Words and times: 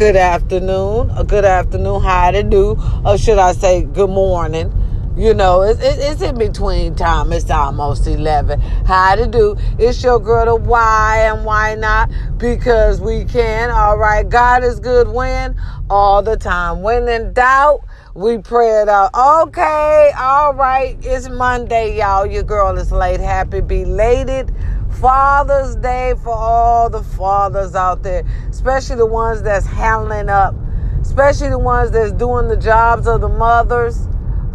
good 0.00 0.16
afternoon, 0.16 1.10
a 1.10 1.22
good 1.22 1.44
afternoon, 1.44 2.00
how 2.00 2.30
to 2.30 2.42
do, 2.42 2.74
or 3.04 3.18
should 3.18 3.36
I 3.36 3.52
say 3.52 3.82
good 3.82 4.08
morning? 4.08 4.72
You 5.14 5.34
know, 5.34 5.60
it, 5.60 5.78
it, 5.78 5.98
it's 5.98 6.22
in 6.22 6.38
between 6.38 6.94
time. 6.94 7.34
It's 7.34 7.50
almost 7.50 8.06
11. 8.06 8.58
How 8.86 9.14
to 9.14 9.26
do. 9.26 9.58
It's 9.78 10.02
your 10.02 10.18
girl 10.18 10.46
to 10.46 10.64
why 10.64 11.30
and 11.30 11.44
why 11.44 11.74
not? 11.74 12.10
Because 12.38 12.98
we 12.98 13.26
can. 13.26 13.70
All 13.70 13.98
right. 13.98 14.26
God 14.26 14.64
is 14.64 14.80
good 14.80 15.06
when? 15.06 15.60
All 15.90 16.22
the 16.22 16.38
time. 16.38 16.80
When 16.80 17.06
in 17.06 17.34
doubt, 17.34 17.84
we 18.14 18.38
pray 18.38 18.80
it 18.80 18.88
out. 18.88 19.10
Okay. 19.14 20.12
All 20.18 20.54
right. 20.54 20.96
It's 21.02 21.28
Monday, 21.28 21.98
y'all. 21.98 22.24
Your 22.24 22.42
girl 22.42 22.78
is 22.78 22.90
late. 22.90 23.20
Happy 23.20 23.60
belated 23.60 24.50
Father's 24.98 25.76
Day 25.76 26.14
for 26.22 26.34
all 26.34 26.90
the 26.90 27.02
fathers 27.02 27.74
out 27.74 28.02
there, 28.02 28.24
especially 28.50 28.96
the 28.96 29.06
ones 29.06 29.42
that's 29.42 29.66
handling 29.66 30.28
up, 30.28 30.54
especially 31.00 31.48
the 31.48 31.58
ones 31.58 31.90
that's 31.90 32.12
doing 32.12 32.48
the 32.48 32.56
jobs 32.56 33.06
of 33.06 33.20
the 33.20 33.28
mothers. 33.28 34.06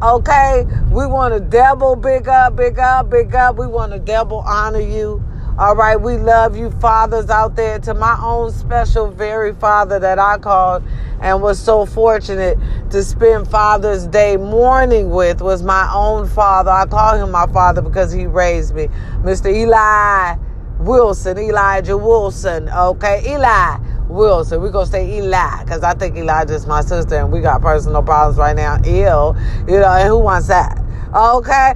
Okay, 0.03 0.65
we 0.91 1.05
want 1.07 1.33
to 1.33 1.39
double 1.39 1.95
big 1.95 2.27
up, 2.27 2.55
big 2.55 2.77
up, 2.77 3.09
big 3.09 3.33
up. 3.33 3.57
We 3.57 3.65
want 3.65 3.93
to 3.93 3.99
double 3.99 4.39
honor 4.39 4.81
you. 4.81 5.23
All 5.57 5.73
right, 5.73 5.95
we 5.95 6.17
love 6.17 6.57
you, 6.57 6.69
fathers 6.69 7.29
out 7.29 7.55
there. 7.55 7.79
To 7.79 7.93
my 7.93 8.19
own 8.21 8.51
special, 8.51 9.09
very 9.09 9.53
father 9.53 9.99
that 9.99 10.19
I 10.19 10.37
called 10.37 10.83
and 11.21 11.41
was 11.41 11.57
so 11.57 11.85
fortunate 11.85 12.57
to 12.89 13.01
spend 13.01 13.47
Father's 13.47 14.05
Day 14.05 14.35
morning 14.35 15.11
with 15.11 15.41
was 15.41 15.63
my 15.63 15.89
own 15.95 16.27
father. 16.27 16.71
I 16.71 16.85
call 16.85 17.15
him 17.15 17.31
my 17.31 17.47
father 17.47 17.81
because 17.81 18.11
he 18.11 18.25
raised 18.25 18.75
me, 18.75 18.89
Mr. 19.23 19.49
Eli 19.49 20.35
Wilson, 20.79 21.37
Elijah 21.37 21.97
Wilson. 21.97 22.67
Okay, 22.67 23.23
Eli 23.25 23.77
Wilson. 24.09 24.61
We're 24.61 24.71
going 24.71 24.87
to 24.87 24.91
say 24.91 25.19
Eli 25.19 25.63
because 25.63 25.83
I 25.83 25.93
think 25.93 26.17
Elijah's 26.17 26.67
my 26.67 26.81
sister 26.81 27.15
and 27.15 27.31
we 27.31 27.39
got 27.39 27.61
personal 27.61 28.03
problems 28.03 28.37
right 28.37 28.57
now. 28.57 28.77
Ill, 28.83 29.37
you 29.69 29.79
know, 29.79 29.87
and 29.87 30.09
who 30.09 30.19
wants 30.19 30.47
that? 30.49 30.84
Okay. 31.13 31.73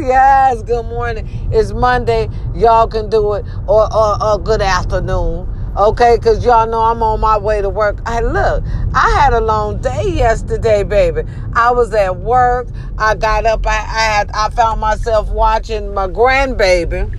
Yes, 0.00 0.62
good 0.62 0.86
morning. 0.86 1.26
It's 1.52 1.72
Monday. 1.72 2.28
Y'all 2.54 2.86
can 2.86 3.08
do 3.08 3.34
it. 3.34 3.46
Or, 3.66 3.90
or, 3.94 4.22
or 4.22 4.38
good 4.38 4.60
afternoon. 4.60 5.48
Okay, 5.76 6.16
because 6.16 6.44
y'all 6.44 6.66
know 6.68 6.80
I'm 6.80 7.02
on 7.02 7.20
my 7.20 7.38
way 7.38 7.62
to 7.62 7.68
work. 7.68 8.06
Hey, 8.06 8.20
look, 8.22 8.62
I 8.92 9.18
had 9.20 9.32
a 9.32 9.40
long 9.40 9.80
day 9.80 10.08
yesterday, 10.08 10.82
baby. 10.82 11.22
I 11.54 11.70
was 11.70 11.94
at 11.94 12.16
work. 12.16 12.68
I 12.98 13.14
got 13.14 13.46
up. 13.46 13.66
I, 13.66 13.70
I 13.70 13.72
had. 13.72 14.30
I 14.34 14.50
found 14.50 14.80
myself 14.80 15.30
watching 15.30 15.94
my 15.94 16.06
grandbaby. 16.06 17.18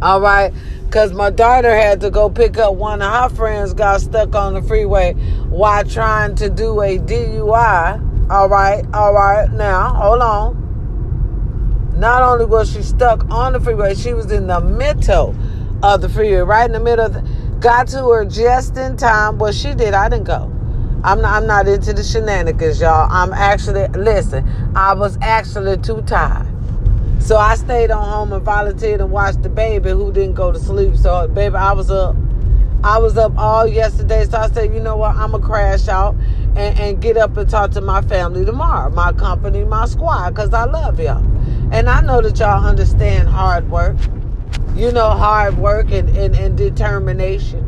All 0.00 0.20
right, 0.20 0.52
because 0.84 1.12
my 1.12 1.30
daughter 1.30 1.74
had 1.74 2.00
to 2.02 2.10
go 2.10 2.28
pick 2.30 2.56
up 2.58 2.74
one 2.74 3.02
of 3.02 3.12
her 3.30 3.36
friends. 3.36 3.74
Got 3.74 4.00
stuck 4.00 4.34
on 4.34 4.54
the 4.54 4.62
freeway 4.62 5.14
while 5.48 5.84
trying 5.84 6.34
to 6.36 6.48
do 6.48 6.80
a 6.82 6.98
DUI. 6.98 8.11
All 8.32 8.48
right, 8.48 8.82
all 8.94 9.12
right. 9.12 9.46
Now, 9.52 9.92
hold 9.92 10.22
on. 10.22 11.92
Not 11.98 12.22
only 12.22 12.46
was 12.46 12.72
she 12.72 12.82
stuck 12.82 13.28
on 13.28 13.52
the 13.52 13.60
freeway, 13.60 13.94
she 13.94 14.14
was 14.14 14.32
in 14.32 14.46
the 14.46 14.58
middle 14.58 15.36
of 15.82 16.00
the 16.00 16.08
freeway, 16.08 16.40
right 16.40 16.64
in 16.64 16.72
the 16.72 16.80
middle. 16.80 17.10
The, 17.10 17.20
got 17.60 17.88
to 17.88 18.08
her 18.08 18.24
just 18.24 18.78
in 18.78 18.96
time. 18.96 19.36
What 19.36 19.54
she 19.54 19.74
did, 19.74 19.92
I 19.92 20.08
didn't 20.08 20.24
go. 20.24 20.50
I'm 21.04 21.20
not, 21.20 21.42
I'm 21.42 21.46
not 21.46 21.68
into 21.68 21.92
the 21.92 22.02
shenanigans, 22.02 22.80
y'all. 22.80 23.06
I'm 23.10 23.34
actually, 23.34 23.86
listen, 23.88 24.48
I 24.74 24.94
was 24.94 25.18
actually 25.20 25.76
too 25.82 26.00
tired. 26.00 26.46
So 27.20 27.36
I 27.36 27.54
stayed 27.56 27.90
on 27.90 28.02
home 28.02 28.32
and 28.32 28.42
volunteered 28.42 29.02
and 29.02 29.10
watched 29.10 29.42
the 29.42 29.50
baby 29.50 29.90
who 29.90 30.10
didn't 30.10 30.36
go 30.36 30.52
to 30.52 30.58
sleep. 30.58 30.96
So, 30.96 31.28
baby, 31.28 31.56
I 31.56 31.72
was 31.72 31.90
up. 31.90 32.16
I 32.84 32.98
was 32.98 33.16
up 33.16 33.32
all 33.38 33.66
yesterday. 33.66 34.24
So 34.24 34.38
I 34.38 34.48
said, 34.48 34.74
you 34.74 34.80
know 34.80 34.96
what? 34.96 35.14
I'm 35.14 35.32
to 35.32 35.38
crash 35.38 35.86
out 35.86 36.16
and, 36.56 36.78
and 36.78 37.00
get 37.00 37.16
up 37.16 37.36
and 37.36 37.48
talk 37.48 37.70
to 37.72 37.80
my 37.80 38.02
family 38.02 38.44
tomorrow, 38.44 38.90
my 38.90 39.12
company, 39.12 39.64
my 39.64 39.86
squad, 39.86 40.30
because 40.30 40.52
I 40.52 40.64
love 40.64 40.98
y'all. 40.98 41.22
And 41.72 41.88
I 41.88 42.00
know 42.00 42.20
that 42.20 42.38
y'all 42.38 42.64
understand 42.66 43.28
hard 43.28 43.70
work. 43.70 43.96
You 44.74 44.90
know, 44.90 45.10
hard 45.10 45.58
work 45.58 45.92
and, 45.92 46.08
and, 46.16 46.34
and 46.34 46.56
determination. 46.56 47.62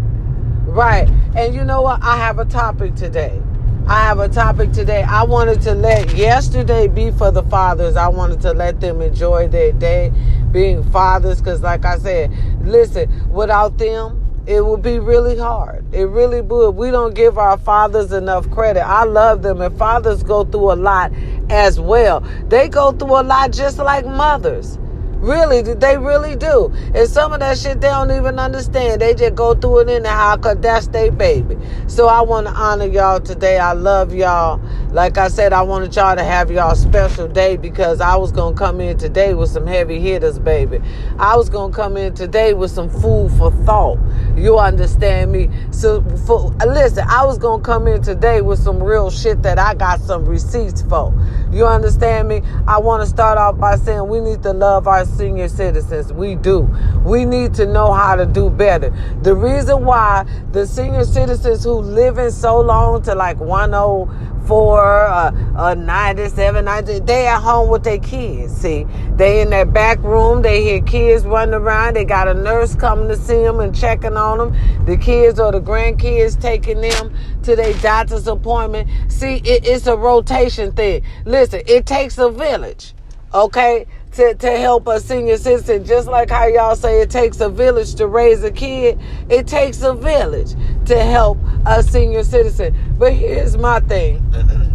Right. 0.67 1.09
And 1.37 1.55
you 1.55 1.65
know 1.65 1.83
what? 1.83 2.03
I 2.03 2.17
have 2.17 2.39
a 2.41 2.45
topic 2.45 2.97
today. 2.97 3.41
I 3.87 4.01
have 4.05 4.19
a 4.19 4.29
topic 4.29 4.73
today. 4.73 5.03
I 5.03 5.23
wanted 5.25 5.61
to 5.63 5.75
let 5.75 6.15
yesterday 6.15 6.89
be 6.89 7.11
for 7.11 7.31
the 7.31 7.43
fathers. 7.45 7.97
I 7.97 8.09
wanted 8.09 8.41
to 8.41 8.53
let 8.53 8.81
them 8.81 9.03
enjoy 9.03 9.47
their 9.47 9.73
day 9.73 10.11
being 10.51 10.83
fathers 10.91 11.41
because, 11.41 11.61
like 11.61 11.85
I 11.85 11.99
said, 11.99 12.33
listen, 12.67 13.31
without 13.31 13.77
them, 13.77 14.24
it 14.47 14.65
would 14.65 14.83
be 14.83 14.99
really 14.99 15.39
hard. 15.39 15.85
It 15.95 16.05
really 16.05 16.43
would. 16.43 16.73
We 16.73 16.91
don't 16.91 17.15
give 17.15 17.39
our 17.39 17.57
fathers 17.57 18.13
enough 18.13 18.51
credit. 18.51 18.87
I 18.87 19.05
love 19.05 19.43
them, 19.43 19.61
and 19.61 19.77
fathers 19.79 20.23
go 20.23 20.45
through 20.45 20.73
a 20.73 20.75
lot 20.75 21.13
as 21.49 21.81
well. 21.81 22.21
They 22.49 22.69
go 22.69 22.93
through 22.93 23.21
a 23.21 23.23
lot 23.23 23.53
just 23.53 23.79
like 23.79 24.05
mothers. 24.05 24.79
Really, 25.25 25.63
they 25.63 25.97
really 25.97 26.37
do. 26.37 26.71
And 26.95 27.09
some 27.09 27.33
of 27.33 27.41
that 27.41 27.57
shit 27.57 27.81
they 27.81 27.89
don't 27.89 28.11
even 28.11 28.39
understand. 28.39 29.01
They 29.01 29.15
just 29.15 29.35
go 29.35 29.55
through 29.55 29.81
it 29.81 29.89
anyhow 29.89 30.37
because 30.37 30.59
that's 30.59 30.89
their 30.89 31.11
baby. 31.11 31.57
So 31.87 32.09
I 32.09 32.21
want 32.21 32.47
to 32.47 32.53
honor 32.53 32.85
y'all 32.85 33.21
today. 33.21 33.59
I 33.59 33.73
love 33.73 34.15
y'all. 34.15 34.61
Like 34.91 35.17
I 35.17 35.29
said, 35.29 35.55
I 35.55 35.63
wanted 35.63 35.97
y'all 35.97 36.15
to 36.15 36.23
have 36.23 36.51
y'all 36.51 36.75
special 36.75 37.27
day 37.27 37.57
because 37.57 38.03
I 38.03 38.17
was 38.17 38.33
going 38.33 38.55
to 38.55 38.59
come 38.59 38.83
in 38.83 38.99
today 38.99 39.33
with 39.33 39.49
some 39.49 39.67
heavy 39.67 39.99
hitters, 39.99 40.39
baby. 40.39 40.79
I 41.19 41.37
was 41.37 41.49
going 41.49 41.73
to 41.73 41.77
come 41.77 41.97
in 41.97 42.15
today 42.15 42.53
with 42.53 42.71
some 42.71 42.91
food 42.91 43.33
for 43.39 43.51
thought. 43.65 43.99
You 44.37 44.59
understand 44.59 45.33
me? 45.33 45.49
So, 45.71 46.03
for, 46.27 46.51
listen, 46.67 47.07
I 47.09 47.25
was 47.25 47.39
going 47.39 47.63
to 47.63 47.65
come 47.65 47.87
in 47.87 48.03
today 48.03 48.43
with 48.43 48.59
some 48.59 48.83
real 48.83 49.11
shit 49.11 49.43
that 49.43 49.59
I 49.59 49.75
got 49.75 50.01
some 50.01 50.27
receipts 50.27 50.83
for. 50.83 51.15
You 51.55 51.67
understand 51.67 52.27
me? 52.27 52.43
I 52.67 52.79
want 52.79 53.05
to 53.05 53.09
start 53.09 53.39
off 53.39 53.59
by 53.59 53.77
saying 53.77 54.09
we 54.09 54.19
need 54.19 54.43
to 54.43 54.53
love 54.53 54.89
our 54.89 55.05
senior 55.05 55.47
citizens. 55.47 56.13
We 56.13 56.35
do. 56.35 56.69
We 57.05 57.25
need 57.25 57.55
to 57.55 57.67
know 57.67 57.93
how 57.93 58.17
to 58.17 58.27
do 58.27 58.51
better. 58.51 58.91
The 59.23 59.37
reason 59.37 59.85
why 59.85 60.27
the 60.51 60.67
senior 60.67 61.05
citizens 61.05 61.63
who 61.63 61.75
live 61.75 62.19
in 62.19 62.33
so 62.33 62.61
long 62.61 63.03
to 63.03 63.15
like 63.15 63.39
oh 63.41 64.11
104, 64.49 65.07
uh, 65.07 65.33
uh, 65.57 65.75
97, 65.75 66.65
90, 66.65 66.99
they 67.01 67.27
at 67.27 67.41
home 67.41 67.71
with 67.71 67.83
their 67.83 67.99
kids. 67.99 68.55
See, 68.55 68.87
they 69.17 69.41
in 69.41 69.51
their 69.51 69.65
back 69.65 69.99
room. 70.03 70.43
They 70.43 70.63
hear 70.63 70.83
kids 70.83 71.25
running 71.25 71.55
around. 71.55 71.97
They 71.97 72.05
got 72.05 72.29
a 72.29 72.35
nurse 72.35 72.75
coming 72.75 73.09
to 73.09 73.17
see 73.17 73.43
them 73.43 73.61
and 73.61 73.75
checking 73.75 74.17
on 74.17 74.39
them. 74.39 74.85
The 74.85 74.97
kids 74.97 75.41
or 75.41 75.51
the 75.51 75.61
grandkids 75.61 76.41
taking 76.41 76.83
them 76.83 77.15
to 77.45 77.57
their 77.57 77.73
doctor's 77.75 78.27
appointment. 78.27 78.89
See, 79.11 79.37
it, 79.37 79.67
it's 79.67 79.87
a 79.87 79.97
rotation 79.97 80.73
thing. 80.73 81.03
Listen, 81.25 81.63
it 81.67 81.87
takes 81.87 82.19
a 82.19 82.31
village. 82.31 82.93
Okay, 83.33 83.87
to, 84.15 84.35
to 84.35 84.51
help 84.57 84.87
a 84.87 85.01
senior 85.01 85.37
citizen. 85.37 85.85
Just 85.85 86.09
like 86.09 86.31
how 86.31 86.47
y'all 86.47 86.77
say 86.77 87.01
it 87.01 87.11
takes 87.11 87.41
a 87.41 87.49
village 87.49 87.95
to 87.97 88.07
raise 88.07 88.43
a 88.45 88.51
kid, 88.51 88.99
it 89.29 89.47
takes 89.47 89.83
a 89.83 89.95
village 89.95 90.55
to 90.87 91.03
help 91.03 91.39
a 91.67 91.83
senior 91.83 92.25
citizen. 92.25 92.75
But 92.99 93.13
here's 93.13 93.57
my 93.57 93.81
thing. 93.81 94.23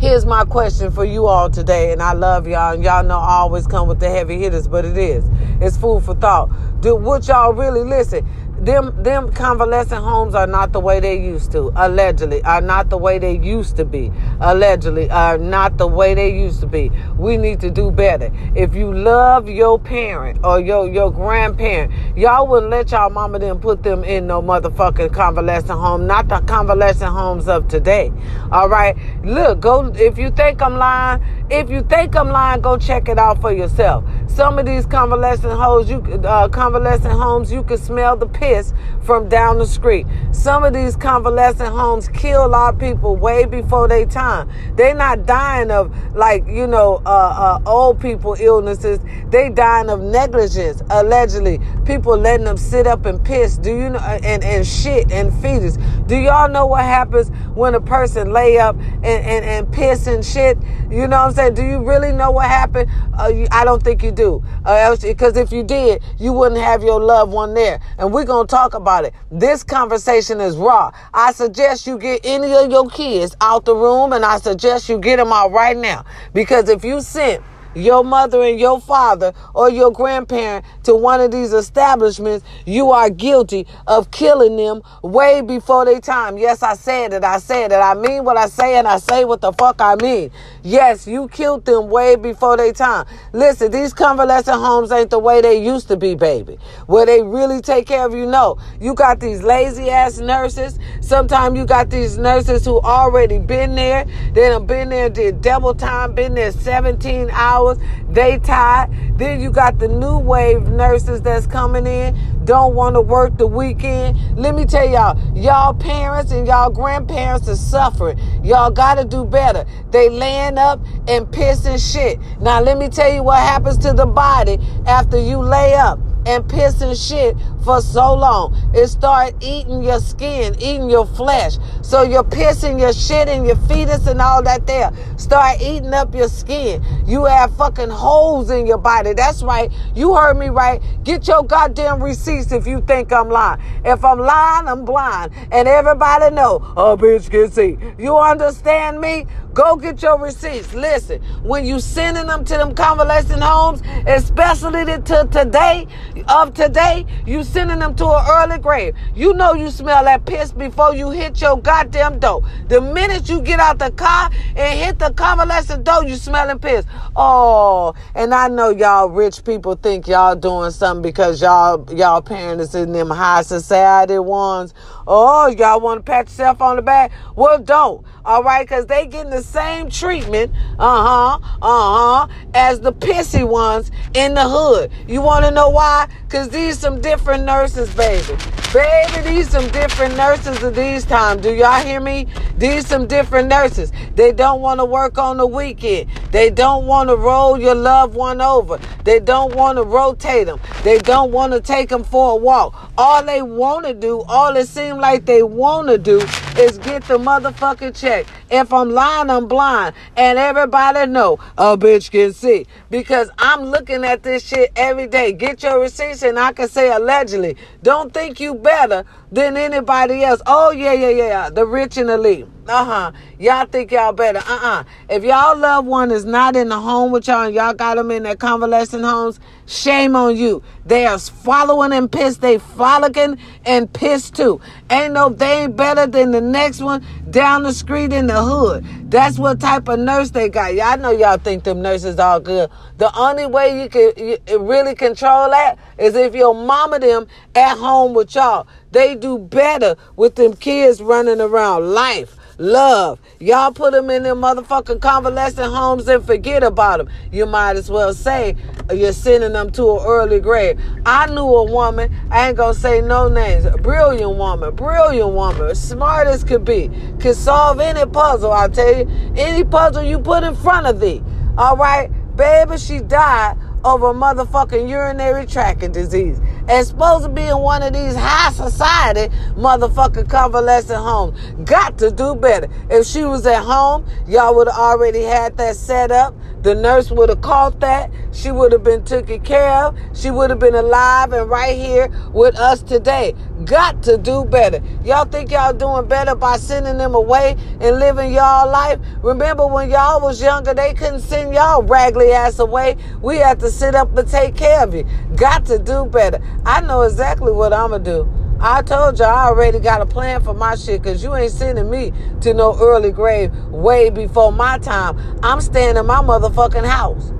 Here's 0.00 0.24
my 0.24 0.46
question 0.46 0.90
for 0.90 1.04
you 1.04 1.26
all 1.26 1.50
today, 1.50 1.92
and 1.92 2.02
I 2.02 2.14
love 2.14 2.48
y'all, 2.48 2.72
and 2.72 2.82
y'all 2.82 3.04
know 3.04 3.18
I 3.18 3.40
always 3.40 3.66
come 3.66 3.86
with 3.86 4.00
the 4.00 4.08
heavy 4.08 4.38
hitters, 4.38 4.66
but 4.66 4.86
it 4.86 4.96
is. 4.96 5.22
It's 5.60 5.76
food 5.76 6.04
for 6.04 6.14
thought. 6.14 6.48
Do 6.80 6.96
what 6.96 7.28
y'all 7.28 7.52
really 7.52 7.84
listen? 7.84 8.26
Them 8.60 9.02
them 9.02 9.32
convalescent 9.32 10.02
homes 10.04 10.34
are 10.34 10.46
not 10.46 10.72
the 10.72 10.80
way 10.80 11.00
they 11.00 11.18
used 11.18 11.50
to 11.52 11.72
allegedly 11.76 12.42
are 12.44 12.60
not 12.60 12.90
the 12.90 12.98
way 12.98 13.18
they 13.18 13.38
used 13.38 13.76
to 13.76 13.84
be 13.84 14.12
allegedly 14.40 15.10
are 15.10 15.38
not 15.38 15.78
the 15.78 15.86
way 15.86 16.14
they 16.14 16.30
used 16.34 16.60
to 16.60 16.66
be. 16.66 16.90
We 17.16 17.36
need 17.36 17.60
to 17.60 17.70
do 17.70 17.90
better. 17.90 18.30
If 18.54 18.74
you 18.74 18.92
love 18.92 19.48
your 19.48 19.78
parent 19.78 20.40
or 20.44 20.60
your 20.60 20.86
your 20.88 21.10
grandparent 21.10 22.18
y'all 22.18 22.46
wouldn't 22.46 22.70
let 22.70 22.90
y'all 22.90 23.08
mama 23.08 23.38
then 23.38 23.58
put 23.58 23.82
them 23.82 24.04
in 24.04 24.26
no 24.26 24.42
motherfucking 24.42 25.12
convalescent 25.12 25.78
home 25.78 26.06
not 26.06 26.28
the 26.28 26.40
convalescent 26.40 27.10
homes 27.10 27.48
of 27.48 27.66
today. 27.68 28.12
All 28.52 28.68
right? 28.68 28.96
Look 29.24 29.60
go 29.60 29.90
if 29.94 30.18
you 30.18 30.30
think 30.30 30.60
i'm 30.60 30.76
lying 30.76 31.22
if 31.50 31.68
you 31.68 31.82
think 31.82 32.16
i'm 32.16 32.28
lying 32.28 32.60
go 32.60 32.76
check 32.76 33.08
it 33.08 33.18
out 33.18 33.40
for 33.40 33.52
yourself 33.52 34.04
some 34.28 34.58
of 34.58 34.64
these 34.64 34.86
convalescent 34.86 35.52
homes 35.52 35.90
you 35.90 35.98
uh, 36.24 36.48
convalescent 36.48 37.12
homes 37.12 37.50
you 37.50 37.62
can 37.64 37.76
smell 37.76 38.16
the 38.16 38.26
piss 38.26 38.72
from 39.02 39.28
down 39.28 39.58
the 39.58 39.66
street. 39.66 40.06
Some 40.30 40.62
of 40.62 40.72
these 40.72 40.94
convalescent 40.94 41.74
homes 41.74 42.08
kill 42.08 42.54
our 42.54 42.72
people 42.72 43.16
way 43.16 43.44
before 43.44 43.88
their 43.88 44.06
time. 44.06 44.48
They're 44.76 44.94
not 44.94 45.26
dying 45.26 45.72
of 45.72 45.92
like 46.14 46.46
you 46.46 46.68
know 46.68 47.02
uh, 47.04 47.60
uh, 47.64 47.68
old 47.68 48.00
people 48.00 48.36
illnesses. 48.38 49.00
They 49.30 49.48
dying 49.48 49.90
of 49.90 50.00
negligence. 50.00 50.82
Allegedly, 50.90 51.58
people 51.84 52.16
letting 52.16 52.46
them 52.46 52.56
sit 52.56 52.86
up 52.86 53.04
and 53.04 53.22
piss. 53.24 53.58
Do 53.58 53.70
you 53.70 53.90
know 53.90 53.98
and 53.98 54.44
and 54.44 54.64
shit 54.64 55.10
and 55.10 55.34
fetus. 55.42 55.76
Do 56.06 56.16
y'all 56.16 56.48
know 56.48 56.66
what 56.66 56.84
happens 56.84 57.30
when 57.54 57.74
a 57.74 57.80
person 57.80 58.32
lay 58.32 58.58
up 58.58 58.76
and, 58.76 59.04
and, 59.04 59.44
and 59.44 59.72
piss 59.72 60.06
and 60.06 60.24
shit? 60.24 60.56
You 60.88 61.08
know 61.08 61.24
what 61.24 61.28
I'm 61.28 61.34
saying? 61.34 61.39
Do 61.48 61.64
you 61.64 61.82
really 61.82 62.12
know 62.12 62.30
what 62.30 62.46
happened? 62.46 62.90
Uh, 63.18 63.28
you, 63.28 63.46
I 63.50 63.64
don't 63.64 63.82
think 63.82 64.02
you 64.02 64.10
do. 64.10 64.44
Because 64.58 65.36
uh, 65.36 65.40
if 65.40 65.50
you 65.52 65.62
did, 65.62 66.02
you 66.18 66.32
wouldn't 66.34 66.60
have 66.60 66.82
your 66.82 67.00
loved 67.00 67.32
one 67.32 67.54
there. 67.54 67.80
And 67.98 68.12
we're 68.12 68.24
going 68.24 68.46
to 68.46 68.50
talk 68.50 68.74
about 68.74 69.04
it. 69.06 69.14
This 69.30 69.64
conversation 69.64 70.40
is 70.40 70.56
raw. 70.56 70.90
I 71.14 71.32
suggest 71.32 71.86
you 71.86 71.98
get 71.98 72.20
any 72.24 72.52
of 72.52 72.70
your 72.70 72.88
kids 72.90 73.34
out 73.40 73.64
the 73.64 73.74
room 73.74 74.12
and 74.12 74.24
I 74.24 74.38
suggest 74.38 74.88
you 74.90 74.98
get 74.98 75.16
them 75.16 75.32
out 75.32 75.50
right 75.52 75.76
now. 75.76 76.04
Because 76.34 76.68
if 76.68 76.84
you 76.84 77.00
sent 77.00 77.42
your 77.74 78.04
mother 78.04 78.42
and 78.42 78.58
your 78.58 78.80
father 78.80 79.32
or 79.54 79.70
your 79.70 79.92
grandparent 79.92 80.64
to 80.84 80.94
one 80.94 81.20
of 81.20 81.30
these 81.30 81.52
establishments, 81.52 82.44
you 82.66 82.90
are 82.90 83.10
guilty 83.10 83.66
of 83.86 84.10
killing 84.10 84.56
them 84.56 84.82
way 85.02 85.40
before 85.40 85.84
their 85.84 86.00
time. 86.00 86.38
Yes, 86.38 86.62
I 86.62 86.74
said 86.74 87.12
it. 87.12 87.24
I 87.24 87.38
said 87.38 87.72
it. 87.72 87.76
I 87.76 87.94
mean 87.94 88.24
what 88.24 88.36
I 88.36 88.46
say 88.46 88.76
and 88.76 88.88
I 88.88 88.98
say 88.98 89.24
what 89.24 89.40
the 89.40 89.52
fuck 89.52 89.80
I 89.80 89.94
mean. 89.96 90.30
Yes, 90.62 91.06
you 91.06 91.28
killed 91.28 91.64
them 91.64 91.88
way 91.88 92.16
before 92.16 92.56
their 92.56 92.72
time. 92.72 93.06
Listen, 93.32 93.70
these 93.70 93.92
convalescent 93.92 94.60
homes 94.60 94.90
ain't 94.90 95.10
the 95.10 95.18
way 95.18 95.40
they 95.40 95.64
used 95.64 95.88
to 95.88 95.96
be, 95.96 96.14
baby. 96.14 96.58
Where 96.86 97.06
they 97.06 97.22
really 97.22 97.60
take 97.60 97.86
care 97.86 98.04
of 98.06 98.14
you. 98.14 98.26
No, 98.26 98.58
you 98.80 98.94
got 98.94 99.20
these 99.20 99.42
lazy 99.42 99.90
ass 99.90 100.18
nurses. 100.18 100.78
Sometimes 101.00 101.56
you 101.56 101.66
got 101.66 101.90
these 101.90 102.18
nurses 102.18 102.64
who 102.64 102.80
already 102.80 103.38
been 103.38 103.74
there. 103.74 104.04
They 104.32 104.48
done 104.48 104.66
been 104.66 104.88
there, 104.88 105.08
did 105.08 105.40
double 105.40 105.74
time, 105.74 106.14
been 106.14 106.34
there 106.34 106.52
17 106.52 107.30
hours 107.30 107.59
hours. 107.60 107.78
They 108.10 108.38
tired. 108.38 108.90
Then 109.18 109.40
you 109.40 109.50
got 109.50 109.78
the 109.78 109.88
new 109.88 110.18
wave 110.18 110.62
nurses 110.68 111.20
that's 111.20 111.46
coming 111.46 111.86
in, 111.86 112.16
don't 112.44 112.74
want 112.74 112.96
to 112.96 113.00
work 113.00 113.36
the 113.36 113.46
weekend. 113.46 114.18
Let 114.36 114.54
me 114.54 114.64
tell 114.64 114.88
y'all, 114.88 115.18
y'all 115.36 115.74
parents 115.74 116.32
and 116.32 116.46
y'all 116.46 116.70
grandparents 116.70 117.48
are 117.48 117.56
suffering. 117.56 118.18
Y'all 118.44 118.70
got 118.70 118.94
to 118.94 119.04
do 119.04 119.24
better. 119.24 119.64
They 119.90 120.08
laying 120.08 120.58
up 120.58 120.80
and 121.06 121.26
pissing 121.26 121.78
shit. 121.78 122.18
Now, 122.40 122.60
let 122.60 122.78
me 122.78 122.88
tell 122.88 123.12
you 123.12 123.22
what 123.22 123.38
happens 123.38 123.78
to 123.78 123.92
the 123.92 124.06
body 124.06 124.58
after 124.86 125.18
you 125.18 125.38
lay 125.38 125.74
up 125.74 125.98
and 126.26 126.44
pissing 126.44 126.96
shit 126.96 127.36
for 127.62 127.80
so 127.80 128.14
long. 128.14 128.56
It 128.74 128.88
start 128.88 129.34
eating 129.40 129.82
your 129.82 130.00
skin, 130.00 130.54
eating 130.60 130.90
your 130.90 131.06
flesh. 131.06 131.58
So 131.82 132.02
you're 132.02 132.24
pissing 132.24 132.78
your 132.78 132.92
shit 132.92 133.28
and 133.28 133.46
your 133.46 133.56
fetus 133.56 134.06
and 134.06 134.20
all 134.20 134.42
that 134.42 134.66
there. 134.66 134.90
Start 135.16 135.60
eating 135.60 135.92
up 135.94 136.14
your 136.14 136.28
skin. 136.28 136.82
You 137.06 137.24
have 137.24 137.56
fucking 137.56 137.90
holes 137.90 138.50
in 138.50 138.66
your 138.66 138.78
body. 138.78 139.12
That's 139.12 139.42
right. 139.42 139.70
You 139.94 140.14
heard 140.14 140.38
me 140.38 140.48
right. 140.48 140.80
Get 141.04 141.26
your 141.28 141.42
goddamn 141.42 142.02
receipts 142.02 142.52
if 142.52 142.66
you 142.66 142.80
think 142.82 143.12
I'm 143.12 143.28
lying. 143.28 143.60
If 143.84 144.04
I'm 144.04 144.18
lying, 144.18 144.68
I'm 144.68 144.84
blind. 144.84 145.32
And 145.52 145.68
everybody 145.68 146.34
know, 146.34 146.56
a 146.76 146.96
bitch 146.96 147.30
can 147.30 147.50
see. 147.50 147.76
You 147.98 148.18
understand 148.18 149.00
me? 149.00 149.26
Go 149.52 149.74
get 149.74 150.00
your 150.00 150.18
receipts. 150.18 150.72
Listen, 150.74 151.20
when 151.42 151.64
you 151.64 151.80
sending 151.80 152.26
them 152.26 152.44
to 152.44 152.56
them 152.56 152.74
convalescent 152.74 153.42
homes, 153.42 153.82
especially 154.06 154.84
to 154.84 155.28
today, 155.30 155.88
of 156.28 156.54
today, 156.54 157.04
you 157.26 157.42
sending 157.50 157.80
them 157.80 157.94
to 157.96 158.06
an 158.06 158.24
early 158.28 158.58
grave. 158.58 158.94
You 159.14 159.34
know 159.34 159.54
you 159.54 159.70
smell 159.70 160.04
that 160.04 160.24
piss 160.24 160.52
before 160.52 160.94
you 160.94 161.10
hit 161.10 161.40
your 161.40 161.60
goddamn 161.60 162.18
door. 162.18 162.42
The 162.68 162.80
minute 162.80 163.28
you 163.28 163.42
get 163.42 163.60
out 163.60 163.78
the 163.78 163.90
car 163.90 164.30
and 164.56 164.78
hit 164.78 164.98
the 164.98 165.12
convalescent 165.12 165.84
door, 165.84 166.04
you 166.04 166.16
smelling 166.16 166.58
piss. 166.58 166.84
Oh, 167.16 167.94
and 168.14 168.32
I 168.32 168.48
know 168.48 168.70
y'all 168.70 169.08
rich 169.08 169.44
people 169.44 169.74
think 169.74 170.06
y'all 170.06 170.36
doing 170.36 170.70
something 170.70 171.02
because 171.02 171.42
y'all 171.42 171.86
y'all 171.92 172.22
parents 172.22 172.74
in 172.74 172.92
them 172.92 173.10
high 173.10 173.42
society 173.42 174.18
ones. 174.18 174.74
Oh, 175.12 175.48
y'all 175.48 175.80
want 175.80 175.98
to 175.98 176.08
pat 176.08 176.26
yourself 176.26 176.62
on 176.62 176.76
the 176.76 176.82
back? 176.82 177.10
Well, 177.34 177.58
don't. 177.58 178.06
All 178.24 178.44
right, 178.44 178.62
because 178.62 178.86
they 178.86 179.08
getting 179.08 179.32
the 179.32 179.42
same 179.42 179.90
treatment, 179.90 180.52
uh-huh, 180.78 181.40
uh-huh, 181.60 182.28
as 182.54 182.78
the 182.78 182.92
pissy 182.92 183.44
ones 183.44 183.90
in 184.14 184.34
the 184.34 184.48
hood. 184.48 184.92
You 185.08 185.20
want 185.20 185.44
to 185.46 185.50
know 185.50 185.68
why? 185.68 186.08
Because 186.22 186.48
these 186.50 186.78
some 186.78 187.00
different 187.00 187.42
nurses, 187.42 187.92
baby. 187.96 188.36
Baby, 188.72 189.28
these 189.28 189.50
some 189.50 189.66
different 189.70 190.16
nurses 190.16 190.62
of 190.62 190.76
these 190.76 191.04
times. 191.04 191.42
Do 191.42 191.52
y'all 191.52 191.82
hear 191.82 191.98
me? 191.98 192.28
These 192.60 192.86
some 192.86 193.06
different 193.06 193.48
nurses. 193.48 193.90
They 194.16 194.32
don't 194.32 194.60
want 194.60 194.80
to 194.80 194.84
work 194.84 195.16
on 195.16 195.38
the 195.38 195.46
weekend. 195.46 196.10
They 196.30 196.50
don't 196.50 196.84
want 196.84 197.08
to 197.08 197.16
roll 197.16 197.58
your 197.58 197.74
loved 197.74 198.14
one 198.14 198.42
over. 198.42 198.78
They 199.02 199.18
don't 199.18 199.54
want 199.54 199.78
to 199.78 199.82
rotate 199.82 200.44
them. 200.44 200.60
They 200.84 200.98
don't 200.98 201.32
want 201.32 201.54
to 201.54 201.62
take 201.62 201.88
them 201.88 202.04
for 202.04 202.32
a 202.32 202.36
walk. 202.36 202.92
All 202.98 203.24
they 203.24 203.40
want 203.40 203.86
to 203.86 203.94
do, 203.94 204.20
all 204.28 204.54
it 204.56 204.68
seems 204.68 204.98
like 204.98 205.24
they 205.24 205.42
want 205.42 205.88
to 205.88 205.96
do 205.96 206.20
is 206.60 206.78
get 206.78 207.02
the 207.04 207.16
motherfucking 207.18 207.98
check. 207.98 208.26
If 208.50 208.72
I'm 208.72 208.90
lying, 208.90 209.30
I'm 209.30 209.48
blind. 209.48 209.94
And 210.16 210.38
everybody 210.38 211.10
know 211.10 211.38
a 211.56 211.76
bitch 211.76 212.10
can 212.10 212.32
see. 212.32 212.66
Because 212.90 213.30
I'm 213.38 213.62
looking 213.62 214.04
at 214.04 214.22
this 214.22 214.46
shit 214.46 214.70
every 214.76 215.06
day. 215.06 215.32
Get 215.32 215.62
your 215.62 215.80
receipts 215.80 216.22
and 216.22 216.38
I 216.38 216.52
can 216.52 216.68
say 216.68 216.92
allegedly. 216.92 217.56
Don't 217.82 218.12
think 218.12 218.40
you 218.40 218.54
better 218.54 219.04
than 219.32 219.56
anybody 219.56 220.22
else. 220.22 220.42
Oh, 220.46 220.70
yeah, 220.70 220.92
yeah, 220.92 221.08
yeah. 221.08 221.50
The 221.50 221.64
rich 221.66 221.96
and 221.96 222.10
elite. 222.10 222.46
Uh 222.68 222.84
huh. 222.84 223.12
Y'all 223.38 223.66
think 223.66 223.90
y'all 223.90 224.12
better. 224.12 224.38
Uh 224.46 224.58
uh 224.62 224.84
If 225.08 225.24
y'all 225.24 225.56
loved 225.56 225.88
one 225.88 226.10
is 226.10 226.24
not 226.24 226.56
in 226.56 226.68
the 226.68 226.78
home 226.78 227.10
with 227.10 227.26
y'all 227.26 227.46
and 227.46 227.54
y'all 227.54 227.74
got 227.74 227.96
them 227.96 228.10
in 228.10 228.22
their 228.22 228.36
convalescent 228.36 229.02
homes, 229.02 229.40
shame 229.66 230.14
on 230.14 230.36
you. 230.36 230.62
They 230.84 231.06
are 231.06 231.18
swallowing 231.18 231.92
and 231.92 232.10
piss. 232.10 232.36
They 232.36 232.58
frolicking 232.58 233.38
and 233.64 233.92
piss 233.92 234.30
too. 234.30 234.60
Ain't 234.90 235.14
no, 235.14 235.30
they 235.30 235.64
ain't 235.64 235.76
better 235.76 236.06
than 236.06 236.30
the 236.30 236.40
next 236.40 236.80
one 236.80 237.04
down 237.30 237.62
the 237.62 237.72
street 237.72 238.12
in 238.12 238.26
the 238.26 238.42
hood. 238.42 238.84
That's 239.10 239.40
what 239.40 239.58
type 239.58 239.88
of 239.88 239.98
nurse 239.98 240.30
they 240.30 240.48
got. 240.48 240.74
Y'all 240.74 240.96
know 240.96 241.10
y'all 241.10 241.36
think 241.36 241.64
them 241.64 241.82
nurses 241.82 242.20
all 242.20 242.38
good. 242.38 242.70
The 242.96 243.12
only 243.18 243.44
way 243.44 243.82
you 243.82 243.88
can 243.88 244.12
you, 244.16 244.38
really 244.56 244.94
control 244.94 245.50
that 245.50 245.80
is 245.98 246.14
if 246.14 246.32
your 246.32 246.54
mama 246.54 247.00
them 247.00 247.26
at 247.56 247.76
home 247.76 248.14
with 248.14 248.32
y'all. 248.36 248.68
They 248.92 249.16
do 249.16 249.36
better 249.36 249.96
with 250.14 250.36
them 250.36 250.54
kids 250.54 251.02
running 251.02 251.40
around 251.40 251.92
life 251.92 252.36
love. 252.60 253.18
Y'all 253.40 253.72
put 253.72 253.92
them 253.92 254.10
in 254.10 254.22
them 254.22 254.40
motherfucking 254.42 255.00
convalescent 255.00 255.72
homes 255.72 256.06
and 256.06 256.24
forget 256.24 256.62
about 256.62 256.98
them. 256.98 257.08
You 257.32 257.46
might 257.46 257.76
as 257.76 257.90
well 257.90 258.12
say 258.12 258.54
you're 258.92 259.12
sending 259.12 259.54
them 259.54 259.70
to 259.72 259.96
an 259.96 260.04
early 260.06 260.40
grave. 260.40 260.78
I 261.06 261.26
knew 261.26 261.40
a 261.40 261.64
woman, 261.64 262.14
I 262.30 262.48
ain't 262.48 262.58
gonna 262.58 262.74
say 262.74 263.00
no 263.00 263.28
names, 263.28 263.64
a 263.64 263.78
brilliant 263.78 264.36
woman, 264.36 264.74
brilliant 264.74 265.32
woman, 265.32 265.74
smart 265.74 266.26
as 266.26 266.44
could 266.44 266.64
be, 266.64 266.90
could 267.18 267.34
solve 267.34 267.80
any 267.80 268.04
puzzle, 268.04 268.52
I 268.52 268.68
tell 268.68 268.94
you, 268.94 268.99
any 269.36 269.64
puzzle 269.64 270.02
you 270.02 270.18
put 270.18 270.42
in 270.42 270.54
front 270.54 270.86
of 270.86 271.00
thee. 271.00 271.22
All 271.56 271.76
right, 271.76 272.10
baby, 272.36 272.78
she 272.78 273.00
died 273.00 273.56
of 273.84 274.02
a 274.02 274.12
motherfucking 274.12 274.88
urinary 274.88 275.46
tract 275.46 275.90
disease 275.92 276.38
and 276.70 276.86
supposed 276.86 277.24
to 277.24 277.28
be 277.28 277.42
in 277.42 277.58
one 277.58 277.82
of 277.82 277.92
these 277.92 278.14
high 278.14 278.52
society 278.52 279.34
motherfucking 279.56 280.30
convalescent 280.30 281.00
homes. 281.00 281.36
Got 281.68 281.98
to 281.98 282.12
do 282.12 282.36
better. 282.36 282.68
If 282.88 283.06
she 283.06 283.24
was 283.24 283.44
at 283.44 283.64
home, 283.64 284.06
y'all 284.28 284.54
would 284.54 284.68
have 284.68 284.78
already 284.78 285.22
had 285.22 285.56
that 285.56 285.74
set 285.74 286.12
up. 286.12 286.32
The 286.62 286.74
nurse 286.74 287.10
would 287.10 287.30
have 287.30 287.40
caught 287.40 287.80
that. 287.80 288.10
She 288.32 288.52
would 288.52 288.70
have 288.72 288.84
been 288.84 289.02
taken 289.02 289.40
care 289.40 289.70
of. 289.70 289.98
She 290.14 290.30
would 290.30 290.50
have 290.50 290.58
been 290.58 290.74
alive 290.74 291.32
and 291.32 291.48
right 291.48 291.74
here 291.74 292.08
with 292.32 292.56
us 292.56 292.82
today. 292.82 293.34
Got 293.64 294.02
to 294.04 294.18
do 294.18 294.44
better. 294.44 294.82
Y'all 295.02 295.24
think 295.24 295.50
y'all 295.50 295.72
doing 295.72 296.06
better 296.06 296.34
by 296.34 296.58
sending 296.58 296.98
them 296.98 297.14
away 297.14 297.56
and 297.80 297.98
living 297.98 298.32
y'all 298.32 298.70
life? 298.70 298.98
Remember 299.22 299.66
when 299.66 299.90
y'all 299.90 300.20
was 300.20 300.40
younger, 300.40 300.74
they 300.74 300.92
couldn't 300.92 301.20
send 301.20 301.54
y'all 301.54 301.82
raggedy 301.82 302.30
ass 302.30 302.58
away. 302.58 302.96
We 303.22 303.38
had 303.38 303.58
to 303.60 303.70
sit 303.70 303.94
up 303.94 304.16
and 304.16 304.28
take 304.28 304.54
care 304.54 304.82
of 304.82 304.94
you. 304.94 305.06
Got 305.36 305.64
to 305.66 305.78
do 305.78 306.04
better. 306.04 306.40
I 306.64 306.80
know 306.80 307.02
exactly 307.02 307.52
what 307.52 307.72
I'm 307.72 307.90
going 307.90 308.04
to 308.04 308.10
do. 308.10 308.56
I 308.60 308.82
told 308.82 309.18
you 309.18 309.24
I 309.24 309.46
already 309.46 309.80
got 309.80 310.02
a 310.02 310.06
plan 310.06 310.42
for 310.42 310.52
my 310.52 310.74
shit 310.74 311.02
because 311.02 311.22
you 311.22 311.34
ain't 311.34 311.50
sending 311.50 311.88
me 311.88 312.12
to 312.42 312.52
no 312.52 312.76
early 312.78 313.10
grave 313.10 313.54
way 313.68 314.10
before 314.10 314.52
my 314.52 314.76
time. 314.78 315.18
I'm 315.42 315.62
staying 315.62 315.96
in 315.96 316.04
my 316.04 316.20
motherfucking 316.20 316.86
house. 316.86 317.32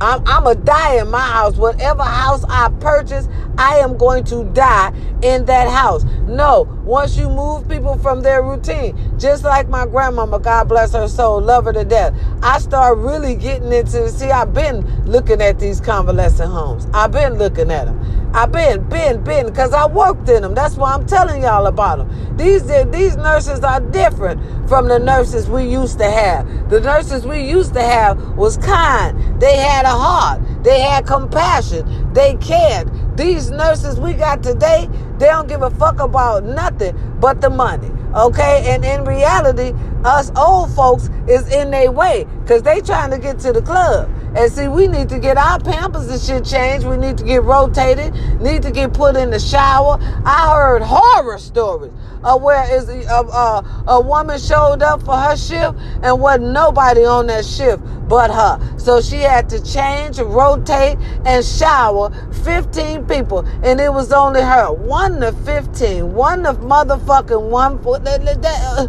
I'm, 0.00 0.22
I'm 0.26 0.46
a 0.46 0.54
die 0.54 1.00
in 1.00 1.10
my 1.10 1.26
house. 1.26 1.56
Whatever 1.56 2.04
house 2.04 2.44
I 2.48 2.68
purchase, 2.80 3.28
I 3.58 3.78
am 3.78 3.96
going 3.96 4.22
to 4.24 4.44
die 4.52 4.92
in 5.22 5.44
that 5.46 5.68
house. 5.68 6.04
No, 6.26 6.64
once 6.84 7.16
you 7.16 7.30
move 7.30 7.66
people 7.68 7.96
from 7.98 8.20
their 8.20 8.42
routine, 8.42 8.96
just 9.18 9.42
like 9.42 9.68
my 9.68 9.86
grandmama, 9.86 10.38
God 10.38 10.68
bless 10.68 10.92
her 10.92 11.08
soul, 11.08 11.40
love 11.40 11.64
her 11.64 11.72
to 11.72 11.84
death, 11.84 12.14
I 12.42 12.58
start 12.58 12.98
really 12.98 13.34
getting 13.34 13.72
into, 13.72 14.08
see, 14.10 14.30
I've 14.30 14.52
been 14.52 14.84
looking 15.06 15.40
at 15.40 15.58
these 15.58 15.80
convalescent 15.80 16.50
homes. 16.50 16.86
I've 16.92 17.12
been 17.12 17.34
looking 17.34 17.70
at 17.70 17.86
them. 17.86 18.30
I've 18.34 18.50
been, 18.50 18.86
been, 18.88 19.22
been, 19.22 19.46
because 19.46 19.72
I 19.72 19.86
worked 19.86 20.28
in 20.28 20.42
them. 20.42 20.54
That's 20.54 20.74
why 20.74 20.92
I'm 20.92 21.06
telling 21.06 21.42
y'all 21.42 21.66
about 21.66 21.98
them. 21.98 22.36
These, 22.36 22.66
these 22.90 23.16
nurses 23.16 23.60
are 23.60 23.80
different 23.80 24.68
from 24.68 24.88
the 24.88 24.98
nurses 24.98 25.48
we 25.48 25.62
used 25.62 25.98
to 25.98 26.10
have. 26.10 26.68
The 26.68 26.80
nurses 26.80 27.24
we 27.24 27.48
used 27.48 27.74
to 27.74 27.82
have 27.82 28.20
was 28.36 28.56
kind. 28.56 29.40
They 29.40 29.56
had 29.56 29.84
a 29.84 29.90
heart. 29.90 30.42
They 30.64 30.80
had 30.80 31.06
compassion. 31.06 32.12
They 32.12 32.34
cared. 32.36 32.90
These 33.16 33.52
nurses 33.52 34.00
we 34.00 34.14
got 34.14 34.42
today, 34.42 34.88
They 35.18 35.26
don't 35.26 35.48
give 35.48 35.62
a 35.62 35.70
fuck 35.70 36.00
about 36.00 36.44
nothing 36.44 36.96
but 37.20 37.40
the 37.40 37.50
money. 37.50 37.90
Okay? 38.14 38.64
And 38.66 38.84
in 38.84 39.04
reality, 39.04 39.72
us 40.04 40.30
old 40.36 40.74
folks 40.74 41.08
is 41.28 41.50
in 41.52 41.70
their 41.70 41.90
way 41.90 42.26
because 42.42 42.62
they 42.62 42.80
trying 42.80 43.10
to 43.10 43.18
get 43.18 43.38
to 43.40 43.52
the 43.52 43.62
club. 43.62 44.10
And 44.36 44.50
see, 44.52 44.66
we 44.66 44.88
need 44.88 45.08
to 45.10 45.18
get 45.20 45.36
our 45.36 45.60
pampers 45.60 46.10
and 46.10 46.20
shit 46.20 46.44
changed. 46.44 46.86
We 46.86 46.96
need 46.96 47.16
to 47.18 47.24
get 47.24 47.44
rotated, 47.44 48.12
need 48.40 48.62
to 48.62 48.72
get 48.72 48.92
put 48.92 49.16
in 49.16 49.30
the 49.30 49.38
shower. 49.38 49.96
I 50.24 50.50
heard 50.52 50.82
horror 50.82 51.38
stories 51.38 51.92
of 52.24 52.42
where 52.42 52.64
is 52.74 52.88
a, 52.88 53.02
a, 53.02 53.20
uh, 53.22 53.84
a 53.86 54.00
woman 54.00 54.38
showed 54.40 54.82
up 54.82 55.04
for 55.04 55.16
her 55.16 55.36
shift 55.36 55.78
and 56.02 56.20
wasn't 56.20 56.52
nobody 56.52 57.04
on 57.04 57.28
that 57.28 57.44
shift 57.44 57.82
but 58.08 58.30
her. 58.30 58.78
So 58.78 59.00
she 59.00 59.16
had 59.16 59.48
to 59.50 59.62
change, 59.62 60.18
rotate, 60.18 60.98
and 61.24 61.44
shower 61.44 62.10
15 62.44 63.06
people. 63.06 63.40
And 63.62 63.80
it 63.80 63.92
was 63.92 64.12
only 64.12 64.40
her. 64.40 64.72
One 64.72 65.03
to 65.20 65.32
15. 65.32 66.14
One 66.14 66.44
to 66.44 66.54
motherfucking 66.54 67.40
one. 67.40 67.80
That, 68.04 68.88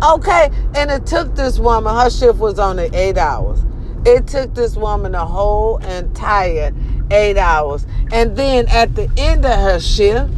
Uh, 0.00 0.14
okay. 0.14 0.50
And 0.74 0.90
it 0.90 1.06
took 1.06 1.34
this 1.34 1.58
woman, 1.58 1.94
her 1.94 2.10
shift 2.10 2.38
was 2.38 2.58
only 2.58 2.90
eight 2.92 3.18
hours. 3.18 3.60
It 4.04 4.26
took 4.26 4.54
this 4.54 4.76
woman 4.76 5.14
a 5.14 5.24
whole 5.24 5.78
entire 5.78 6.72
eight 7.10 7.38
hours. 7.38 7.86
And 8.12 8.36
then 8.36 8.66
at 8.68 8.94
the 8.94 9.08
end 9.16 9.44
of 9.46 9.58
her 9.58 9.78
shift, 9.78 10.30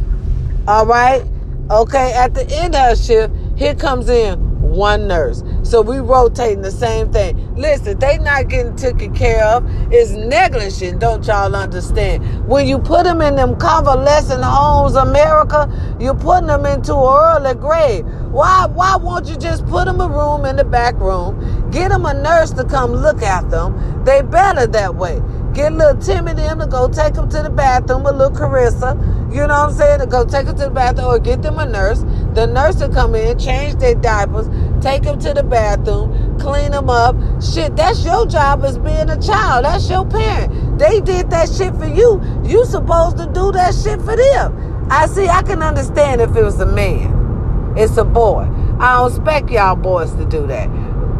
all 0.67 0.85
right, 0.85 1.25
okay, 1.69 2.13
at 2.13 2.33
the 2.33 2.45
end 2.51 2.75
of 2.75 2.81
her 2.89 2.95
shift, 2.95 3.33
here 3.55 3.75
comes 3.75 4.09
in 4.09 4.54
one 4.75 5.07
nurse. 5.07 5.43
So 5.63 5.81
we 5.81 5.97
rotating 5.97 6.61
the 6.61 6.71
same 6.71 7.11
thing. 7.11 7.55
Listen, 7.55 7.97
they 7.97 8.17
not 8.19 8.49
getting 8.49 8.75
taken 8.75 9.15
care 9.15 9.43
of. 9.45 9.63
It's 9.91 10.11
negligent, 10.11 10.99
don't 10.99 11.25
y'all 11.25 11.55
understand? 11.55 12.47
When 12.47 12.67
you 12.67 12.77
put 12.79 13.05
them 13.05 13.21
in 13.21 13.35
them 13.35 13.55
convalescent 13.55 14.43
homes, 14.43 14.95
America, 14.95 15.69
you're 15.99 16.13
putting 16.13 16.47
them 16.47 16.65
into 16.65 16.93
an 16.93 17.43
early 17.43 17.55
grave. 17.55 18.05
Why, 18.31 18.67
why 18.67 18.97
won't 18.97 19.27
you 19.27 19.37
just 19.37 19.65
put 19.65 19.85
them 19.85 20.01
a 20.01 20.07
room 20.07 20.45
in 20.45 20.57
the 20.57 20.65
back 20.65 20.95
room, 20.99 21.71
get 21.71 21.89
them 21.89 22.05
a 22.05 22.13
nurse 22.13 22.51
to 22.51 22.65
come 22.65 22.91
look 22.91 23.21
at 23.21 23.49
them? 23.49 24.03
They 24.03 24.21
better 24.21 24.67
that 24.67 24.95
way. 24.95 25.21
Get 25.55 25.71
a 25.71 25.75
little 25.75 26.01
Timmy 26.01 26.33
them 26.33 26.59
to 26.59 26.67
go 26.67 26.89
take 26.89 27.13
them 27.13 27.29
to 27.29 27.41
the 27.41 27.49
bathroom, 27.49 28.05
a 28.05 28.11
little 28.11 28.29
Carissa, 28.29 28.93
you 29.33 29.39
know 29.39 29.47
what 29.47 29.69
I'm 29.69 29.71
saying, 29.71 29.99
to 29.99 30.05
go 30.05 30.25
take 30.25 30.47
them 30.47 30.57
to 30.57 30.65
the 30.65 30.69
bathroom 30.69 31.07
or 31.07 31.17
get 31.17 31.41
them 31.43 31.57
a 31.59 31.65
nurse. 31.65 31.99
The 32.33 32.45
nurse 32.45 32.81
will 32.81 32.89
come 32.89 33.15
in, 33.15 33.39
change 33.39 33.75
their 33.75 33.95
diapers, 33.95 34.49
take 34.83 35.03
them 35.03 35.17
to 35.19 35.33
the 35.33 35.43
bathroom, 35.43 36.37
clean 36.39 36.71
them 36.71 36.89
up. 36.89 37.15
Shit, 37.41 37.77
that's 37.77 38.03
your 38.03 38.25
job 38.25 38.65
as 38.65 38.77
being 38.77 39.09
a 39.09 39.17
child. 39.21 39.63
That's 39.63 39.89
your 39.89 40.05
parent. 40.05 40.77
They 40.77 40.99
did 40.99 41.29
that 41.29 41.49
shit 41.49 41.73
for 41.75 41.87
you. 41.87 42.21
You 42.43 42.65
supposed 42.65 43.15
to 43.19 43.25
do 43.27 43.53
that 43.53 43.73
shit 43.73 44.01
for 44.01 44.17
them. 44.17 44.87
I 44.91 45.07
see, 45.07 45.29
I 45.29 45.41
can 45.41 45.63
understand 45.63 46.19
if 46.19 46.35
it 46.35 46.43
was 46.43 46.59
a 46.59 46.65
man. 46.65 47.73
It's 47.77 47.95
a 47.95 48.03
boy. 48.03 48.49
I 48.81 48.97
don't 48.97 49.09
expect 49.09 49.49
y'all 49.49 49.77
boys 49.77 50.13
to 50.15 50.25
do 50.25 50.45
that. 50.47 50.67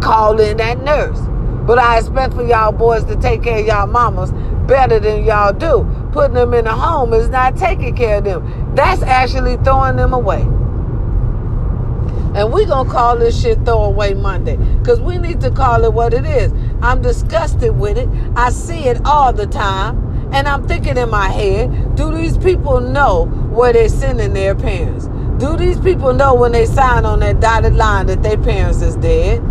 Call 0.01 0.41
in 0.41 0.57
that 0.57 0.83
nurse. 0.83 1.19
But 1.65 1.79
I 1.79 1.97
expect 1.97 2.33
for 2.33 2.43
y'all 2.43 2.71
boys 2.71 3.03
to 3.05 3.15
take 3.15 3.43
care 3.43 3.59
of 3.59 3.65
y'all 3.65 3.87
mamas 3.87 4.31
better 4.67 4.99
than 4.99 5.23
y'all 5.23 5.53
do. 5.53 5.85
Putting 6.11 6.35
them 6.35 6.53
in 6.53 6.67
a 6.67 6.75
home 6.75 7.13
is 7.13 7.29
not 7.29 7.57
taking 7.57 7.95
care 7.95 8.17
of 8.17 8.23
them. 8.23 8.75
That's 8.75 9.01
actually 9.01 9.57
throwing 9.57 9.95
them 9.95 10.13
away. 10.13 10.41
And 12.35 12.51
we're 12.51 12.65
going 12.65 12.85
to 12.85 12.91
call 12.91 13.17
this 13.17 13.41
shit 13.41 13.63
Throwaway 13.63 14.13
Monday 14.13 14.57
because 14.79 14.99
we 14.99 15.17
need 15.17 15.39
to 15.41 15.49
call 15.49 15.85
it 15.85 15.93
what 15.93 16.13
it 16.13 16.25
is. 16.25 16.51
I'm 16.81 17.01
disgusted 17.01 17.77
with 17.77 17.97
it. 17.97 18.09
I 18.35 18.49
see 18.49 18.85
it 18.85 18.99
all 19.05 19.31
the 19.31 19.47
time. 19.47 20.01
And 20.33 20.47
I'm 20.47 20.67
thinking 20.67 20.97
in 20.97 21.09
my 21.09 21.29
head, 21.29 21.95
do 21.95 22.13
these 22.13 22.37
people 22.37 22.81
know 22.81 23.25
where 23.25 23.71
they're 23.71 23.87
sending 23.87 24.33
their 24.33 24.53
parents? 24.53 25.07
Do 25.37 25.55
these 25.55 25.79
people 25.79 26.13
know 26.13 26.35
when 26.35 26.51
they 26.51 26.65
sign 26.65 27.05
on 27.05 27.19
that 27.19 27.39
dotted 27.39 27.75
line 27.75 28.07
that 28.07 28.21
their 28.21 28.37
parents 28.37 28.81
is 28.81 28.97
dead? 28.97 29.41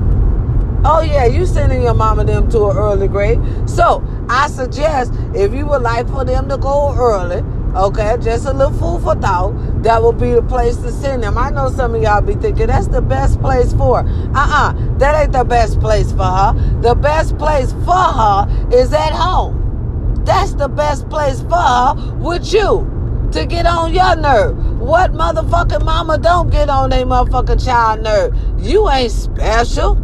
Oh 0.86 1.00
yeah, 1.00 1.24
you 1.24 1.46
sending 1.46 1.82
your 1.82 1.94
mama 1.94 2.24
them 2.24 2.50
to 2.50 2.66
an 2.66 2.76
early 2.76 3.08
grade. 3.08 3.40
So 3.68 4.04
I 4.28 4.48
suggest 4.48 5.14
if 5.34 5.54
you 5.54 5.66
would 5.66 5.80
like 5.80 6.06
for 6.08 6.26
them 6.26 6.46
to 6.50 6.58
go 6.58 6.94
early, 6.94 7.42
okay, 7.74 8.16
just 8.20 8.44
a 8.44 8.52
little 8.52 8.72
food 8.72 9.02
for 9.02 9.14
thought, 9.14 9.54
that 9.82 10.02
would 10.02 10.18
be 10.20 10.32
the 10.32 10.42
place 10.42 10.76
to 10.76 10.92
send 10.92 11.22
them. 11.22 11.38
I 11.38 11.48
know 11.48 11.70
some 11.70 11.94
of 11.94 12.02
y'all 12.02 12.20
be 12.20 12.34
thinking 12.34 12.66
that's 12.66 12.88
the 12.88 13.00
best 13.00 13.40
place 13.40 13.72
for 13.72 14.00
Uh-uh. 14.00 14.98
That 14.98 15.22
ain't 15.22 15.32
the 15.32 15.44
best 15.44 15.80
place 15.80 16.12
for 16.12 16.22
her. 16.22 16.80
The 16.82 16.94
best 16.94 17.38
place 17.38 17.72
for 17.84 17.92
her 17.92 18.68
is 18.70 18.92
at 18.92 19.12
home. 19.12 20.22
That's 20.26 20.52
the 20.52 20.68
best 20.68 21.08
place 21.08 21.40
for 21.40 21.56
her 21.56 21.94
with 22.18 22.52
you 22.52 22.90
to 23.32 23.46
get 23.46 23.64
on 23.64 23.94
your 23.94 24.16
nerve. 24.16 24.78
What 24.80 25.12
motherfucking 25.12 25.82
mama 25.82 26.18
don't 26.18 26.50
get 26.50 26.68
on 26.68 26.90
their 26.90 27.06
motherfucking 27.06 27.64
child 27.64 28.02
nerve? 28.02 28.34
You 28.58 28.90
ain't 28.90 29.10
special. 29.10 30.03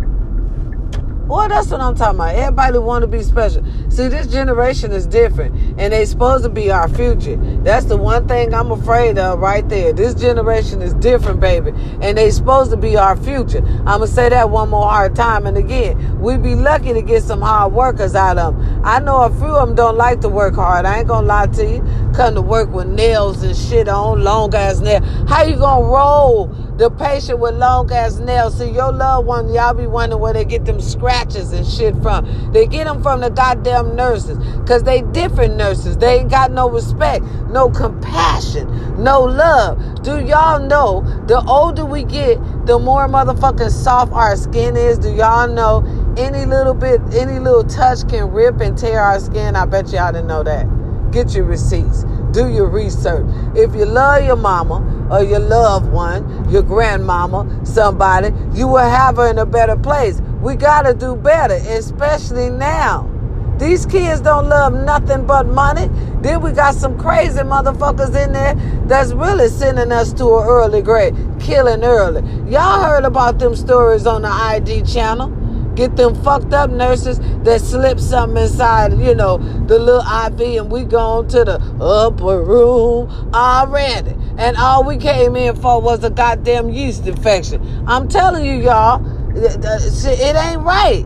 Boy, 1.30 1.46
that's 1.46 1.70
what 1.70 1.80
I'm 1.80 1.94
talking 1.94 2.16
about. 2.16 2.34
Everybody 2.34 2.78
want 2.78 3.02
to 3.02 3.06
be 3.06 3.22
special. 3.22 3.64
See, 3.88 4.08
this 4.08 4.26
generation 4.26 4.90
is 4.90 5.06
different, 5.06 5.54
and 5.78 5.92
they 5.92 6.04
supposed 6.04 6.42
to 6.42 6.50
be 6.50 6.72
our 6.72 6.88
future. 6.88 7.36
That's 7.62 7.86
the 7.86 7.96
one 7.96 8.26
thing 8.26 8.52
I'm 8.52 8.72
afraid 8.72 9.16
of 9.16 9.38
right 9.38 9.66
there. 9.68 9.92
This 9.92 10.12
generation 10.12 10.82
is 10.82 10.92
different, 10.94 11.38
baby, 11.38 11.70
and 12.02 12.18
they 12.18 12.32
supposed 12.32 12.72
to 12.72 12.76
be 12.76 12.96
our 12.96 13.16
future. 13.16 13.58
I'm 13.58 14.00
gonna 14.00 14.08
say 14.08 14.28
that 14.28 14.50
one 14.50 14.70
more 14.70 14.90
hard 14.90 15.14
time, 15.14 15.46
and 15.46 15.56
again, 15.56 16.18
we'd 16.20 16.42
be 16.42 16.56
lucky 16.56 16.92
to 16.92 17.00
get 17.00 17.22
some 17.22 17.42
hard 17.42 17.74
workers 17.74 18.16
out 18.16 18.36
of 18.36 18.56
them. 18.56 18.82
I 18.84 18.98
know 18.98 19.22
a 19.22 19.30
few 19.30 19.54
of 19.54 19.68
them 19.68 19.76
don't 19.76 19.96
like 19.96 20.20
to 20.22 20.28
work 20.28 20.56
hard. 20.56 20.84
I 20.84 20.98
ain't 20.98 21.06
gonna 21.06 21.28
lie 21.28 21.46
to 21.46 21.64
you. 21.64 22.10
Come 22.12 22.34
to 22.34 22.42
work 22.42 22.70
with 22.70 22.88
nails 22.88 23.44
and 23.44 23.56
shit 23.56 23.86
on, 23.86 24.24
long 24.24 24.52
ass 24.52 24.80
nails. 24.80 25.04
How 25.28 25.44
you 25.44 25.54
gonna 25.54 25.86
roll 25.86 26.48
the 26.80 26.90
patient 26.92 27.38
with 27.38 27.54
long 27.56 27.92
ass 27.92 28.16
nails? 28.20 28.56
See, 28.56 28.70
your 28.70 28.90
loved 28.90 29.26
one, 29.26 29.52
y'all 29.52 29.74
be 29.74 29.86
wondering 29.86 30.22
where 30.22 30.32
they 30.32 30.46
get 30.46 30.64
them 30.64 30.80
scratches 30.80 31.52
and 31.52 31.66
shit 31.66 31.94
from. 32.00 32.52
They 32.52 32.66
get 32.66 32.86
them 32.86 33.02
from 33.02 33.20
the 33.20 33.28
goddamn 33.28 33.94
nurses 33.94 34.38
because 34.60 34.82
they 34.82 35.02
different 35.02 35.56
nurses. 35.56 35.98
They 35.98 36.20
ain't 36.20 36.30
got 36.30 36.52
no 36.52 36.70
respect, 36.70 37.22
no 37.50 37.68
compassion, 37.68 38.66
no 38.96 39.20
love. 39.20 40.02
Do 40.02 40.24
y'all 40.24 40.58
know 40.58 41.02
the 41.26 41.44
older 41.46 41.84
we 41.84 42.02
get, 42.02 42.38
the 42.66 42.78
more 42.78 43.06
motherfucking 43.08 43.70
soft 43.70 44.12
our 44.14 44.34
skin 44.34 44.74
is? 44.74 44.98
Do 44.98 45.12
y'all 45.12 45.48
know 45.48 45.84
any 46.16 46.46
little 46.46 46.72
bit, 46.72 47.02
any 47.12 47.40
little 47.40 47.64
touch 47.64 48.08
can 48.08 48.30
rip 48.30 48.58
and 48.60 48.76
tear 48.78 49.00
our 49.00 49.20
skin? 49.20 49.54
I 49.54 49.66
bet 49.66 49.92
y'all 49.92 50.12
didn't 50.12 50.28
know 50.28 50.42
that. 50.44 50.66
Get 51.12 51.34
your 51.34 51.44
receipts. 51.44 52.04
Do 52.32 52.48
your 52.48 52.68
research. 52.68 53.26
If 53.54 53.74
you 53.74 53.84
love 53.84 54.24
your 54.24 54.36
mama 54.36 54.99
or 55.10 55.22
your 55.24 55.40
loved 55.40 55.90
one, 55.90 56.48
your 56.50 56.62
grandmama, 56.62 57.64
somebody, 57.64 58.32
you 58.54 58.68
will 58.68 58.78
have 58.78 59.16
her 59.16 59.28
in 59.28 59.38
a 59.38 59.46
better 59.46 59.76
place. 59.76 60.20
We 60.40 60.56
got 60.56 60.82
to 60.82 60.94
do 60.94 61.16
better, 61.16 61.54
especially 61.54 62.50
now. 62.50 63.10
These 63.58 63.84
kids 63.84 64.22
don't 64.22 64.48
love 64.48 64.72
nothing 64.72 65.26
but 65.26 65.46
money. 65.46 65.90
Then 66.22 66.40
we 66.40 66.52
got 66.52 66.74
some 66.74 66.98
crazy 66.98 67.40
motherfuckers 67.40 68.16
in 68.16 68.32
there 68.32 68.54
that's 68.86 69.12
really 69.12 69.48
sending 69.48 69.92
us 69.92 70.14
to 70.14 70.24
an 70.38 70.46
early 70.48 70.80
grave, 70.80 71.14
killing 71.38 71.84
early. 71.84 72.22
Y'all 72.50 72.82
heard 72.82 73.04
about 73.04 73.38
them 73.38 73.54
stories 73.54 74.06
on 74.06 74.22
the 74.22 74.28
ID 74.28 74.82
channel. 74.84 75.28
Get 75.74 75.96
them 75.96 76.14
fucked 76.22 76.52
up 76.52 76.70
nurses 76.70 77.20
that 77.44 77.60
slip 77.60 78.00
something 78.00 78.42
inside, 78.42 78.98
you 78.98 79.14
know, 79.14 79.38
the 79.66 79.78
little 79.78 80.00
IV, 80.00 80.62
and 80.62 80.70
we 80.70 80.84
gone 80.84 81.28
to 81.28 81.44
the 81.44 81.60
upper 81.80 82.42
room 82.42 83.08
already. 83.32 84.14
And 84.36 84.56
all 84.56 84.84
we 84.84 84.96
came 84.96 85.36
in 85.36 85.54
for 85.56 85.80
was 85.80 86.02
a 86.02 86.10
goddamn 86.10 86.70
yeast 86.70 87.06
infection. 87.06 87.84
I'm 87.86 88.08
telling 88.08 88.44
you, 88.44 88.54
y'all, 88.54 89.04
it 89.36 90.36
ain't 90.36 90.62
right. 90.62 91.04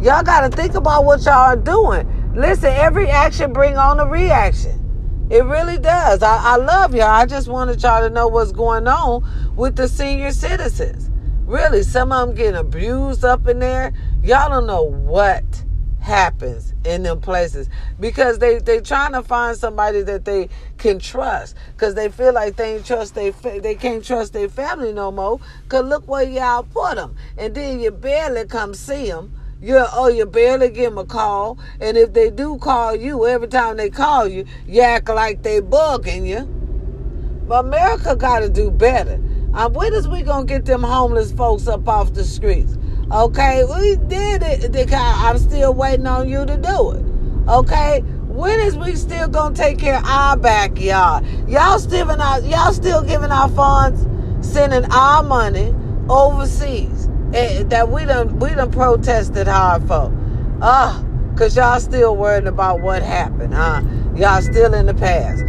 Y'all 0.00 0.22
got 0.22 0.48
to 0.48 0.56
think 0.56 0.74
about 0.74 1.04
what 1.04 1.24
y'all 1.24 1.34
are 1.34 1.56
doing. 1.56 2.32
Listen, 2.34 2.72
every 2.72 3.08
action 3.08 3.52
bring 3.52 3.76
on 3.76 4.00
a 4.00 4.06
reaction. 4.06 4.80
It 5.30 5.44
really 5.44 5.78
does. 5.78 6.22
I, 6.22 6.54
I 6.54 6.56
love 6.56 6.94
y'all. 6.94 7.08
I 7.08 7.24
just 7.26 7.48
wanted 7.48 7.82
y'all 7.82 8.06
to 8.06 8.10
know 8.10 8.28
what's 8.28 8.52
going 8.52 8.86
on 8.86 9.54
with 9.56 9.76
the 9.76 9.88
senior 9.88 10.30
citizens. 10.32 11.10
Really, 11.46 11.82
some 11.82 12.10
of 12.10 12.28
them 12.28 12.36
getting 12.36 12.56
abused 12.56 13.24
up 13.24 13.46
in 13.46 13.58
there. 13.58 13.92
Y'all 14.22 14.48
don't 14.48 14.66
know 14.66 14.84
what 14.84 15.44
happens 16.00 16.74
in 16.84 17.02
them 17.02 17.18
places 17.18 17.68
because 17.98 18.38
they 18.38 18.58
they 18.58 18.78
trying 18.78 19.12
to 19.12 19.22
find 19.22 19.56
somebody 19.56 20.02
that 20.02 20.26
they 20.26 20.50
can 20.76 20.98
trust 20.98 21.56
because 21.72 21.94
they 21.94 22.10
feel 22.10 22.34
like 22.34 22.56
they 22.56 22.74
ain't 22.74 22.84
trust 22.84 23.14
they 23.14 23.30
they 23.30 23.74
can't 23.74 24.04
trust 24.04 24.34
their 24.34 24.50
family 24.50 24.92
no 24.92 25.10
more 25.10 25.40
because 25.62 25.82
look 25.86 26.06
where 26.06 26.22
y'all 26.22 26.62
put 26.62 26.96
them 26.96 27.16
and 27.38 27.54
then 27.54 27.80
you 27.80 27.90
barely 27.90 28.44
come 28.44 28.74
see 28.74 29.06
them 29.06 29.34
you 29.62 29.82
oh 29.94 30.08
you 30.08 30.26
barely 30.26 30.68
give 30.68 30.90
them 30.90 30.98
a 30.98 31.06
call. 31.06 31.58
And 31.80 31.96
if 31.96 32.12
they 32.12 32.28
do 32.28 32.58
call 32.58 32.94
you 32.94 33.26
every 33.26 33.48
time 33.48 33.78
they 33.78 33.88
call 33.88 34.28
you 34.28 34.44
you 34.66 34.82
act 34.82 35.08
like 35.08 35.42
they 35.42 35.62
bugging 35.62 36.26
you. 36.26 36.44
But 37.48 37.64
america 37.64 38.14
got 38.14 38.40
to 38.40 38.50
do 38.50 38.70
better 38.70 39.18
um, 39.54 39.72
when 39.72 39.94
is 39.94 40.06
we 40.08 40.22
gonna 40.22 40.46
get 40.46 40.64
them 40.64 40.82
homeless 40.82 41.32
folks 41.32 41.66
up 41.66 41.88
off 41.88 42.12
the 42.14 42.24
streets 42.24 42.76
Okay, 43.12 43.62
we 43.64 43.96
did 44.08 44.42
it. 44.42 44.92
I'm 44.92 45.38
still 45.38 45.74
waiting 45.74 46.06
on 46.06 46.28
you 46.28 46.44
to 46.46 46.56
do 46.56 46.90
it. 46.92 47.04
Okay, 47.48 48.00
When 48.00 48.58
is 48.58 48.76
we 48.76 48.96
still 48.96 49.28
gonna 49.28 49.54
take 49.54 49.78
care 49.78 49.98
of 49.98 50.06
our 50.06 50.36
backyard? 50.36 51.24
Y'all 51.46 51.78
still 51.78 52.06
giving 52.06 52.20
out 52.20 52.42
y'all 52.44 52.72
still 52.72 53.02
giving 53.02 53.30
our 53.30 53.48
funds, 53.50 54.04
sending 54.40 54.84
our 54.90 55.22
money 55.22 55.72
overseas 56.08 57.08
eh, 57.34 57.62
that 57.64 57.88
we 57.90 58.04
done 58.04 58.38
we 58.40 58.50
done 58.50 58.72
protested 58.72 59.46
hard 59.46 59.86
for. 59.86 60.10
Ah, 60.62 60.98
uh, 60.98 61.36
cause 61.36 61.56
y'all 61.56 61.78
still 61.78 62.16
worried 62.16 62.46
about 62.46 62.80
what 62.80 63.02
happened, 63.02 63.54
huh? 63.54 63.82
Y'all 64.16 64.42
still 64.42 64.74
in 64.74 64.86
the 64.86 64.94
past. 64.94 65.44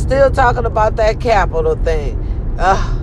Still 0.00 0.30
talking 0.30 0.66
about 0.66 0.96
that 0.96 1.20
Capitol 1.20 1.76
thing. 1.76 2.16
Ah, 2.60 3.00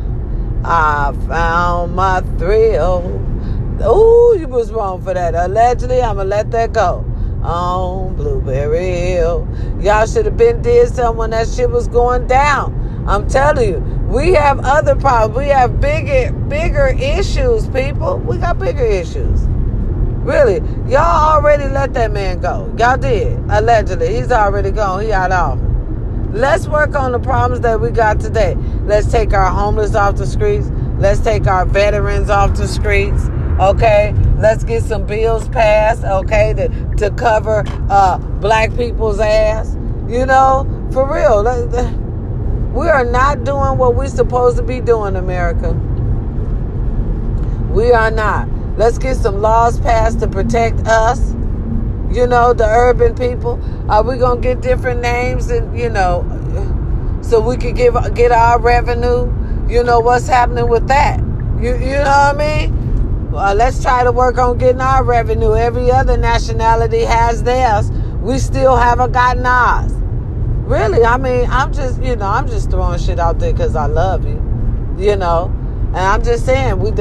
I 0.63 1.13
found 1.27 1.95
my 1.95 2.21
thrill. 2.37 3.03
Ooh, 3.83 4.37
you 4.39 4.47
was 4.47 4.71
wrong 4.71 5.01
for 5.01 5.13
that. 5.13 5.35
Allegedly, 5.35 6.01
I'ma 6.01 6.23
let 6.23 6.51
that 6.51 6.73
go 6.73 7.05
on 7.43 8.15
Blueberry 8.15 8.85
Hill. 8.85 9.47
Y'all 9.79 10.05
should 10.07 10.25
have 10.25 10.37
been 10.37 10.61
did 10.61 10.89
something 10.93 11.17
when 11.17 11.29
that 11.29 11.47
shit 11.47 11.69
was 11.69 11.87
going 11.87 12.27
down. 12.27 13.05
I'm 13.07 13.27
telling 13.29 13.69
you, 13.69 13.79
we 14.07 14.33
have 14.33 14.59
other 14.61 14.95
problems. 14.95 15.37
We 15.37 15.47
have 15.49 15.79
bigger, 15.79 16.33
bigger 16.33 16.87
issues, 16.87 17.67
people. 17.69 18.17
We 18.17 18.37
got 18.37 18.59
bigger 18.59 18.83
issues. 18.83 19.41
Really, 20.23 20.57
y'all 20.91 21.35
already 21.35 21.69
let 21.69 21.93
that 21.93 22.11
man 22.11 22.39
go. 22.41 22.73
Y'all 22.77 22.97
did. 22.97 23.37
Allegedly, 23.49 24.13
he's 24.15 24.31
already 24.31 24.71
gone. 24.71 25.03
He 25.03 25.13
out 25.13 25.31
of. 25.31 25.66
Let's 26.31 26.67
work 26.67 26.95
on 26.95 27.13
the 27.13 27.19
problems 27.19 27.61
that 27.61 27.79
we 27.79 27.89
got 27.89 28.19
today. 28.19 28.55
Let's 28.83 29.09
take 29.11 29.33
our 29.33 29.49
homeless 29.49 29.95
off 29.95 30.17
the 30.17 30.25
streets. 30.25 30.69
Let's 30.97 31.19
take 31.21 31.47
our 31.47 31.65
veterans 31.65 32.29
off 32.29 32.55
the 32.55 32.67
streets. 32.67 33.29
Okay, 33.59 34.13
let's 34.37 34.63
get 34.63 34.83
some 34.83 35.05
bills 35.05 35.47
passed. 35.49 36.03
Okay, 36.03 36.53
to 36.53 36.95
to 36.97 37.09
cover 37.11 37.63
uh, 37.89 38.17
black 38.17 38.75
people's 38.75 39.19
ass. 39.19 39.75
You 40.07 40.25
know, 40.25 40.65
for 40.91 41.11
real. 41.11 41.43
We 42.73 42.89
are 42.89 43.05
not 43.05 43.43
doing 43.43 43.77
what 43.77 43.95
we're 43.95 44.07
supposed 44.07 44.57
to 44.57 44.63
be 44.63 44.79
doing, 44.81 45.15
America. 45.15 45.73
We 47.71 47.91
are 47.91 48.11
not. 48.11 48.47
Let's 48.77 48.99
get 48.99 49.17
some 49.17 49.41
laws 49.41 49.79
passed 49.79 50.19
to 50.19 50.27
protect 50.27 50.85
us. 50.87 51.33
You 52.11 52.27
know, 52.27 52.53
the 52.53 52.65
urban 52.65 53.15
people. 53.15 53.59
Are 53.89 54.03
we 54.03 54.17
gonna 54.17 54.41
get 54.41 54.61
different 54.61 55.01
names 55.01 55.49
and 55.49 55.77
you 55.77 55.89
know, 55.89 56.23
so 57.21 57.39
we 57.39 57.57
could 57.57 57.75
give 57.75 57.95
get 58.15 58.31
our 58.31 58.59
revenue? 58.59 59.33
You 59.69 59.83
know 59.83 59.99
what's 59.99 60.27
happening 60.27 60.67
with 60.67 60.87
that? 60.87 61.19
You 61.61 61.75
you 61.75 61.97
know 61.97 62.03
what 62.03 62.35
I 62.35 62.67
mean? 62.67 62.87
uh, 63.37 63.53
let's 63.55 63.81
try 63.81 64.03
to 64.03 64.11
work 64.11 64.37
on 64.37 64.57
getting 64.57 64.81
our 64.81 65.03
revenue. 65.03 65.55
Every 65.55 65.91
other 65.91 66.17
nationality 66.17 67.01
has 67.01 67.43
theirs. 67.43 67.91
We 68.21 68.39
still 68.39 68.75
haven't 68.75 69.11
gotten 69.11 69.45
ours. 69.45 69.93
Really, 70.67 71.03
I 71.05 71.17
mean, 71.17 71.49
I'm 71.49 71.71
just, 71.71 72.01
you 72.01 72.15
know, 72.15 72.27
I'm 72.27 72.47
just 72.47 72.71
throwing 72.71 72.99
shit 72.99 73.19
out 73.19 73.39
there 73.39 73.53
because 73.53 73.75
I 73.75 73.85
love 73.85 74.25
you, 74.25 74.41
you 74.97 75.15
know. 75.15 75.51
And 75.87 75.97
I'm 75.97 76.23
just 76.23 76.45
saying, 76.45 76.79
we 76.79 76.91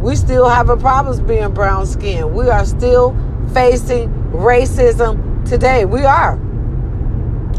we 0.00 0.16
still 0.16 0.48
have 0.48 0.68
a 0.68 0.76
problems 0.76 1.20
being 1.20 1.52
brown 1.52 1.86
skinned. 1.86 2.34
We 2.34 2.48
are 2.48 2.64
still 2.64 3.12
facing 3.52 4.08
racism 4.32 5.48
today. 5.48 5.84
We 5.84 6.04
are. 6.04 6.40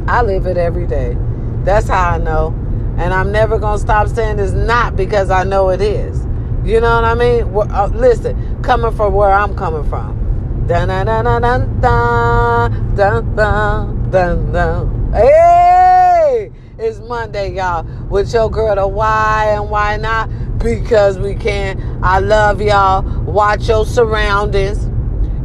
I 0.08 0.22
live 0.22 0.48
it 0.48 0.58
every 0.58 0.88
day. 0.88 1.18
That's 1.64 1.88
how 1.88 2.12
I 2.12 2.18
know. 2.18 2.54
And 2.98 3.14
I'm 3.14 3.32
never 3.32 3.58
going 3.58 3.78
to 3.78 3.82
stop 3.82 4.08
saying 4.08 4.40
it's 4.40 4.52
not 4.52 4.96
because 4.96 5.30
I 5.30 5.44
know 5.44 5.70
it 5.70 5.82
is. 5.82 6.26
You 6.64 6.80
know 6.80 6.96
what 6.96 7.06
I 7.06 7.14
mean? 7.16 7.44
Uh, 7.56 7.88
listen, 7.94 8.62
coming 8.64 8.96
from 8.96 9.14
where 9.14 9.32
I'm 9.32 9.56
coming 9.56 9.88
from. 9.90 10.20
Dun 10.68 10.88
dun 10.88 11.06
dun 11.06 11.26
dun 11.26 11.82
dun 11.82 12.96
dun 12.96 13.36
dun 13.36 14.12
dun. 14.12 14.52
dun. 14.52 15.14
Hey, 15.14 16.52
it's 16.78 17.00
Monday, 17.00 17.54
y'all. 17.54 17.84
With 18.08 18.34
your 18.34 18.50
girl, 18.50 18.76
the 18.76 18.88
why 18.88 19.56
and 19.56 19.70
why 19.70 19.98
not? 19.98 20.30
Because 20.60 21.20
we 21.20 21.36
can. 21.36 22.00
I 22.02 22.20
love 22.20 22.62
y'all. 22.62 23.02
Watch 23.24 23.68
your 23.68 23.86
surroundings. 23.86 24.93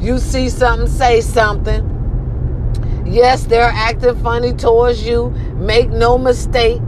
You 0.00 0.19
see 0.19 0.49
something, 0.49 0.88
say 0.88 1.21
something. 1.21 1.95
Yes, 3.05 3.45
they're 3.45 3.73
acting 3.73 4.17
funny 4.23 4.52
towards 4.52 5.05
you. 5.05 5.31
Make 5.57 5.90
no 5.90 6.19
mistake. 6.19 6.83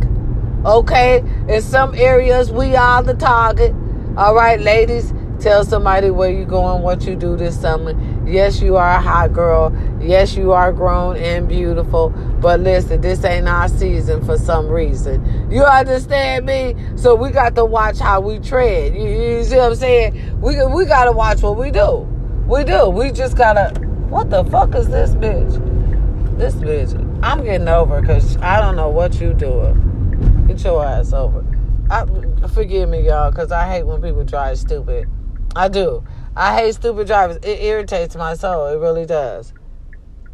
Okay? 0.64 1.24
In 1.48 1.62
some 1.62 1.94
areas, 1.94 2.52
we 2.52 2.76
are 2.76 3.02
the 3.02 3.14
target. 3.14 3.74
All 4.16 4.34
right, 4.34 4.60
ladies, 4.60 5.14
tell 5.40 5.64
somebody 5.64 6.10
where 6.10 6.30
you're 6.30 6.44
going, 6.44 6.82
what 6.82 7.04
you 7.04 7.16
do 7.16 7.36
this 7.36 7.58
summer. 7.58 7.94
Yes, 8.28 8.60
you 8.60 8.76
are 8.76 8.90
a 8.90 9.00
hot 9.00 9.32
girl. 9.32 9.74
Yes, 10.00 10.36
you 10.36 10.52
are 10.52 10.72
grown 10.72 11.16
and 11.16 11.48
beautiful. 11.48 12.10
But 12.10 12.60
listen, 12.60 13.00
this 13.00 13.24
ain't 13.24 13.48
our 13.48 13.68
season 13.68 14.24
for 14.24 14.36
some 14.36 14.68
reason. 14.68 15.50
You 15.50 15.64
understand 15.64 16.46
me? 16.46 16.76
So 16.96 17.14
we 17.14 17.30
got 17.30 17.54
to 17.56 17.64
watch 17.64 17.98
how 17.98 18.20
we 18.20 18.38
tread. 18.38 18.94
You, 18.94 19.02
you 19.02 19.44
see 19.44 19.56
what 19.56 19.70
I'm 19.70 19.74
saying? 19.74 20.40
We 20.40 20.62
we 20.66 20.84
got 20.84 21.04
to 21.06 21.12
watch 21.12 21.42
what 21.42 21.56
we 21.56 21.70
do. 21.70 22.09
We 22.50 22.64
do. 22.64 22.90
We 22.90 23.12
just 23.12 23.36
gotta. 23.36 23.78
What 24.08 24.28
the 24.28 24.42
fuck 24.42 24.74
is 24.74 24.88
this 24.88 25.10
bitch? 25.10 26.36
This 26.36 26.56
bitch. 26.56 27.20
I'm 27.22 27.44
getting 27.44 27.68
over 27.68 28.00
because 28.00 28.36
I 28.38 28.60
don't 28.60 28.74
know 28.74 28.88
what 28.88 29.20
you 29.20 29.34
doing. 29.34 30.46
Get 30.48 30.64
your 30.64 30.84
ass 30.84 31.12
over. 31.12 31.44
I, 31.88 32.04
forgive 32.48 32.88
me, 32.88 33.06
y'all, 33.06 33.30
because 33.30 33.52
I 33.52 33.70
hate 33.70 33.84
when 33.84 34.02
people 34.02 34.24
drive 34.24 34.58
stupid. 34.58 35.08
I 35.54 35.68
do. 35.68 36.02
I 36.34 36.56
hate 36.56 36.74
stupid 36.74 37.06
drivers. 37.06 37.36
It 37.36 37.62
irritates 37.62 38.16
my 38.16 38.34
soul. 38.34 38.66
It 38.66 38.78
really 38.78 39.06
does. 39.06 39.54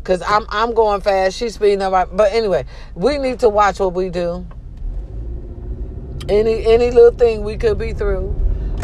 Cause 0.02 0.22
I'm 0.26 0.46
I'm 0.48 0.72
going 0.72 1.02
fast. 1.02 1.37
She's 1.37 1.57
speeding 1.57 1.83
up. 1.83 2.16
But 2.16 2.33
anyway, 2.33 2.64
we 2.94 3.18
need 3.18 3.40
to 3.40 3.50
watch 3.50 3.79
what 3.79 3.92
we 3.92 4.09
do. 4.09 4.46
Any 6.31 6.64
any 6.64 6.90
little 6.90 7.11
thing 7.11 7.44
we 7.44 7.59
could 7.59 7.76
be 7.76 7.92
through. 7.92 8.35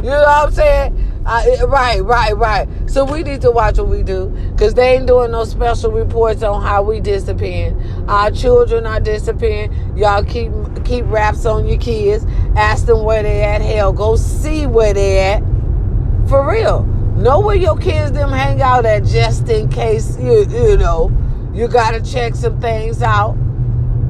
You 0.03 0.11
know 0.11 0.21
what 0.21 0.49
I'm 0.49 0.53
saying? 0.53 1.12
Right, 1.25 2.01
right, 2.01 2.37
right. 2.37 2.69
So 2.87 3.05
we 3.05 3.23
need 3.23 3.43
to 3.43 3.51
watch 3.51 3.79
what 3.79 3.89
we 3.89 4.03
do 4.03 4.27
because 4.53 4.75
they 4.75 4.97
ain't 4.97 5.07
doing 5.07 5.31
no 5.31 5.45
special 5.45 5.93
reports 5.93 6.43
on 6.43 6.63
how 6.63 6.83
we 6.83 7.01
disappearing. 7.01 7.81
Our 8.09 8.31
children 8.33 8.87
are 8.87 8.99
disappearing. 8.99 9.97
Y'all 9.97 10.25
keep 10.25 10.51
keep 10.85 11.05
raps 11.07 11.47
on 11.47 11.69
your 11.69 11.79
kids. 11.79 12.27
Ask 12.57 12.87
them 12.87 13.05
where 13.05 13.23
they 13.23 13.43
at. 13.43 13.63
Hell, 13.63 13.93
go 13.93 14.17
see 14.17 14.67
where 14.67 14.93
they 14.93 15.21
at. 15.21 15.43
For 16.29 16.49
real. 16.51 16.85
Know 17.17 17.39
where 17.39 17.57
your 17.57 17.77
kids 17.77 18.13
them 18.13 18.31
hang 18.31 18.61
out 18.61 18.85
at 18.85 19.05
just 19.05 19.49
in 19.49 19.69
case 19.69 20.19
you 20.19 20.45
you 20.49 20.77
know 20.77 21.13
you 21.55 21.69
gotta 21.69 22.01
check 22.01 22.35
some 22.35 22.61
things 22.61 23.01
out. 23.01 23.37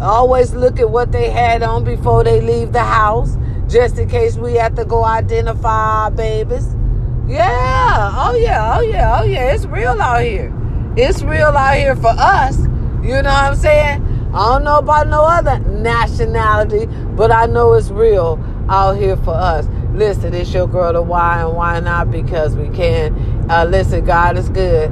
Always 0.01 0.55
look 0.55 0.81
at 0.81 0.89
what 0.89 1.13
they 1.13 1.29
had 1.29 1.63
on 1.63 1.85
before 1.85 2.25
they 2.25 2.41
leave 2.41 2.73
the 2.73 2.83
house, 2.83 3.37
just 3.69 3.99
in 3.99 4.09
case 4.09 4.37
we 4.37 4.55
have 4.55 4.75
to 4.77 4.87
go 4.87 5.05
identify 5.05 6.05
our 6.05 6.11
babies. 6.11 6.75
Yeah. 7.29 8.13
Oh 8.15 8.35
yeah. 8.35 8.77
Oh 8.77 8.81
yeah. 8.81 9.21
Oh 9.21 9.25
yeah. 9.25 9.53
It's 9.53 9.65
real 9.67 10.01
out 10.01 10.23
here. 10.23 10.53
It's 10.97 11.23
real 11.23 11.47
out 11.47 11.77
here 11.77 11.97
for 11.97 12.09
us. 12.09 12.59
You 13.03 13.23
know 13.23 13.23
what 13.23 13.27
I'm 13.27 13.57
saying? 13.57 14.31
I 14.35 14.53
don't 14.53 14.65
know 14.65 14.79
about 14.79 15.09
no 15.09 15.23
other 15.23 15.59
nationality, 15.59 16.87
but 17.17 17.31
I 17.31 17.47
know 17.47 17.75
it's 17.75 17.91
real 17.91 18.43
out 18.69 18.97
here 18.97 19.17
for 19.17 19.35
us. 19.35 19.67
Listen, 19.93 20.35
it's 20.35 20.53
your 20.53 20.67
girl 20.67 20.93
to 20.93 21.03
why 21.03 21.43
and 21.43 21.55
why 21.55 21.81
not 21.81 22.11
because 22.11 22.57
we 22.57 22.69
can. 22.71 23.15
Uh, 23.51 23.65
listen, 23.65 24.05
God 24.05 24.39
is 24.39 24.49
good. 24.49 24.91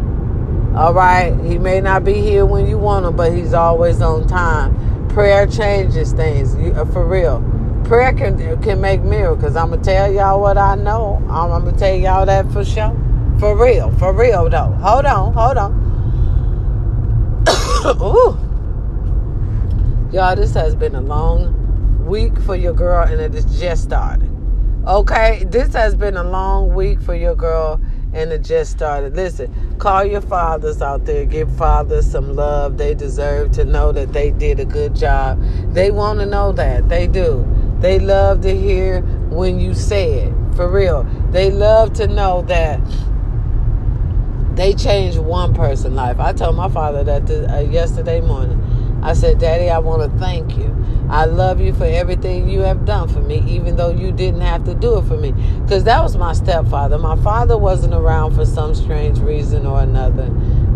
All 0.77 0.93
right. 0.93 1.35
He 1.45 1.59
may 1.59 1.81
not 1.81 2.05
be 2.05 2.15
here 2.15 2.45
when 2.45 2.67
you 2.67 2.79
want 2.79 3.07
him, 3.07 3.17
but 3.17 3.33
he's 3.33 3.55
always 3.55 4.01
on 4.01 4.27
time. 4.27 5.09
Prayer 5.09 5.47
changes 5.47 6.13
things. 6.13 6.55
Uh, 6.55 6.85
for 6.87 7.07
real 7.07 7.41
prayer 7.85 8.13
can 8.13 8.61
can 8.63 8.81
make 8.81 9.03
miracles. 9.03 9.57
I'm 9.57 9.71
gonna 9.71 9.83
tell 9.83 10.13
y'all 10.13 10.41
what 10.41 10.59
I 10.59 10.75
know. 10.75 11.17
I'm, 11.29 11.65
gonna 11.65 11.77
tell 11.77 11.95
y'all 11.95 12.27
that 12.27 12.51
for 12.53 12.65
sure, 12.65 12.97
for 13.39 13.57
real, 13.57 13.91
for 13.99 14.13
real 14.13 14.49
though. 14.49 14.73
Hold 14.83 15.07
on, 15.07 15.33
hold 15.33 15.57
on. 15.57 15.73
Ooh, 18.03 18.37
y'all, 20.13 20.37
this 20.37 20.55
has 20.55 20.75
been 20.75 20.95
a 20.95 21.01
long 21.01 22.07
week 22.07 22.39
for 22.41 22.57
your 22.57 22.75
girl, 22.75 23.07
and 23.07 23.21
it 23.21 23.35
is 23.35 23.45
just 23.59 23.85
started. 23.85 24.31
Okay, 24.87 25.45
this 25.45 25.75
has 25.75 25.95
been 25.95 26.17
a 26.17 26.25
long 26.25 26.75
week 26.75 27.01
for 27.03 27.15
your 27.15 27.35
girl, 27.35 27.81
and 28.13 28.33
it 28.33 28.43
just 28.43 28.73
started. 28.73 29.15
Listen, 29.15 29.77
call 29.79 30.05
your 30.05 30.23
fathers 30.23 30.81
out 30.81 31.05
there. 31.05 31.25
Give 31.27 31.51
fathers 31.57 32.11
some 32.11 32.35
love. 32.35 32.79
They 32.79 32.95
deserve 32.95 33.53
to 33.53 33.65
know 33.65 33.93
that 33.93 34.13
they 34.13 34.31
did 34.31 34.59
a 34.59 34.65
good 34.65 34.97
job. 34.97 35.41
They 35.75 35.91
want 35.91 36.21
to 36.21 36.27
know 36.27 36.53
that. 36.53 36.89
They 36.89 37.07
do. 37.07 37.47
They 37.81 37.99
love 37.99 38.43
to 38.43 38.55
hear 38.55 39.01
when 39.31 39.59
you 39.59 39.75
say 39.75 40.25
it. 40.25 40.35
For 40.55 40.69
real. 40.69 41.05
They 41.31 41.51
love 41.51 41.95
to 41.95 42.07
know 42.07 42.43
that 42.43 42.81
they 44.55 44.75
changed 44.75 45.19
one 45.19 45.55
person's 45.55 45.95
life. 45.95 46.21
I 46.21 46.33
told 46.33 46.57
my 46.57 46.69
father 46.69 47.03
that 47.05 47.31
uh, 47.31 47.61
yesterday 47.61 48.21
morning. 48.21 48.61
I 49.03 49.15
said, 49.15 49.39
Daddy, 49.39 49.71
I 49.71 49.79
want 49.79 50.03
to 50.03 50.19
thank 50.19 50.59
you. 50.59 50.77
I 51.09 51.25
love 51.25 51.61
you 51.61 51.73
for 51.73 51.85
everything 51.85 52.49
you 52.49 52.61
have 52.61 52.85
done 52.85 53.09
for 53.09 53.21
me, 53.21 53.43
even 53.49 53.77
though 53.77 53.91
you 53.91 54.13
didn't 54.13 54.43
have 54.43 54.65
to 54.65 54.75
do 54.75 54.99
it 54.99 55.07
for 55.07 55.17
me. 55.17 55.33
Because 55.63 55.85
that 55.85 56.03
was 56.03 56.17
my 56.17 56.35
stepfather. 56.35 56.99
My 56.99 57.17
father 57.17 57.57
wasn't 57.57 57.95
around 57.95 58.35
for 58.35 58.45
some 58.45 58.75
strange 58.75 59.19
reason 59.19 59.67
or 59.67 59.81
another. 59.81 60.27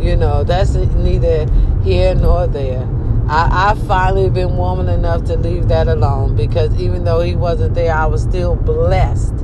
You 0.00 0.16
know, 0.16 0.42
that's 0.42 0.74
neither 0.74 1.46
here 1.82 2.14
nor 2.14 2.46
there. 2.46 2.88
I, 3.28 3.70
I 3.70 3.86
finally 3.86 4.28
been 4.28 4.56
woman 4.56 4.88
enough 4.88 5.24
to 5.24 5.36
leave 5.36 5.68
that 5.68 5.88
alone 5.88 6.36
because 6.36 6.74
even 6.78 7.04
though 7.04 7.20
he 7.20 7.34
wasn't 7.34 7.74
there, 7.74 7.94
I 7.94 8.06
was 8.06 8.22
still 8.22 8.54
blessed 8.54 9.34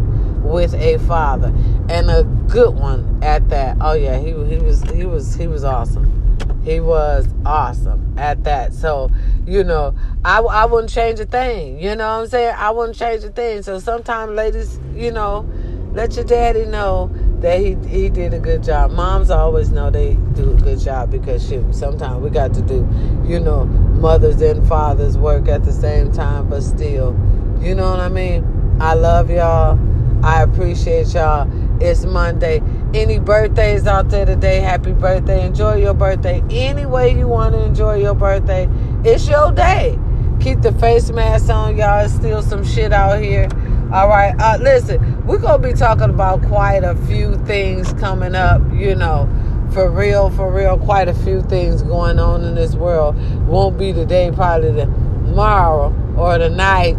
with 0.43 0.75
a 0.75 0.99
father 0.99 1.49
and 1.89 2.11
a 2.11 2.25
good 2.49 2.75
one 2.75 3.21
at 3.23 3.49
that. 3.49 3.79
Oh 3.81 3.93
yeah, 3.93 4.19
he 4.19 4.33
he 4.45 4.59
was 4.59 4.83
he 4.91 5.07
was 5.07 5.35
he 5.35 5.47
was 5.47 5.65
awesome. 5.65 6.21
He 6.63 6.79
was 6.79 7.27
awesome 7.47 8.19
at 8.19 8.45
that. 8.45 8.75
So, 8.75 9.11
you 9.47 9.65
know, 9.65 9.95
I, 10.25 10.41
I 10.41 10.67
wouldn't 10.67 10.93
change 10.93 11.19
a 11.19 11.25
thing. 11.25 11.81
You 11.81 11.97
know 11.97 12.07
what 12.07 12.23
I'm 12.23 12.27
saying? 12.27 12.55
I 12.57 12.71
wouldn't 12.71 12.99
change 12.99 13.25
a 13.25 13.31
thing. 13.31 13.63
So 13.63 13.79
sometimes, 13.79 14.33
ladies, 14.33 14.79
you 14.95 15.11
know, 15.11 15.49
let 15.95 16.17
your 16.17 16.25
daddy 16.25 16.67
know 16.67 17.11
that 17.41 17.59
he 17.59 17.75
he 17.89 18.11
did 18.11 18.35
a 18.35 18.39
good 18.39 18.63
job. 18.63 18.91
Moms 18.91 19.31
always 19.31 19.71
know 19.71 19.91
they 19.91 20.15
do 20.35 20.53
a 20.53 20.55
good 20.57 20.79
job 20.79 21.11
because 21.11 21.47
shoot, 21.47 21.75
sometimes 21.75 22.23
we 22.23 22.31
got 22.31 22.53
to 22.55 22.63
do, 22.63 22.89
you 23.25 23.41
know, 23.41 23.65
mothers 23.65 24.41
and 24.43 24.67
fathers 24.67 25.17
work 25.17 25.49
at 25.49 25.65
the 25.65 25.73
same 25.73 26.13
time, 26.13 26.49
but 26.49 26.63
still, 26.63 27.17
you 27.61 27.75
know 27.75 27.91
what 27.91 28.01
I 28.01 28.09
mean. 28.09 28.79
I 28.81 28.95
love 28.95 29.31
y'all. 29.31 29.79
I 30.23 30.43
appreciate 30.43 31.15
y'all. 31.15 31.51
It's 31.83 32.05
Monday. 32.05 32.63
Any 32.93 33.19
birthdays 33.19 33.87
out 33.87 34.11
there 34.11 34.27
today? 34.27 34.61
Happy 34.61 34.93
birthday. 34.93 35.47
Enjoy 35.47 35.77
your 35.77 35.95
birthday 35.95 36.43
any 36.51 36.85
way 36.85 37.17
you 37.17 37.27
want 37.27 37.55
to 37.55 37.65
enjoy 37.65 37.97
your 37.97 38.15
birthday. 38.15 38.69
It's 39.05 39.27
your 39.29 39.53
day. 39.53 39.99
Keep 40.41 40.61
the 40.61 40.73
face 40.73 41.11
mask 41.11 41.49
on, 41.49 41.77
y'all. 41.77 42.05
It's 42.05 42.15
still 42.15 42.43
some 42.43 42.65
shit 42.65 42.93
out 42.93 43.21
here. 43.21 43.49
All 43.93 44.09
right. 44.09 44.33
Uh, 44.39 44.57
listen, 44.61 45.27
we're 45.27 45.39
going 45.39 45.61
to 45.61 45.69
be 45.69 45.75
talking 45.75 46.11
about 46.11 46.43
quite 46.43 46.85
a 46.85 46.95
few 47.07 47.37
things 47.45 47.93
coming 47.95 48.37
up, 48.37 48.63
you 48.73 48.95
know. 48.95 49.29
For 49.73 49.91
real, 49.91 50.31
for 50.31 50.53
real, 50.53 50.79
quite 50.79 51.09
a 51.09 51.15
few 51.15 51.43
things 51.43 51.83
going 51.83 52.21
on 52.21 52.45
in 52.45 52.55
this 52.55 52.77
world. 52.77 53.17
Won't 53.49 53.79
be 53.79 53.93
today, 53.93 54.31
probably 54.33 54.73
tomorrow 54.75 55.93
or 56.17 56.39
the 56.39 56.51
night, 56.51 56.95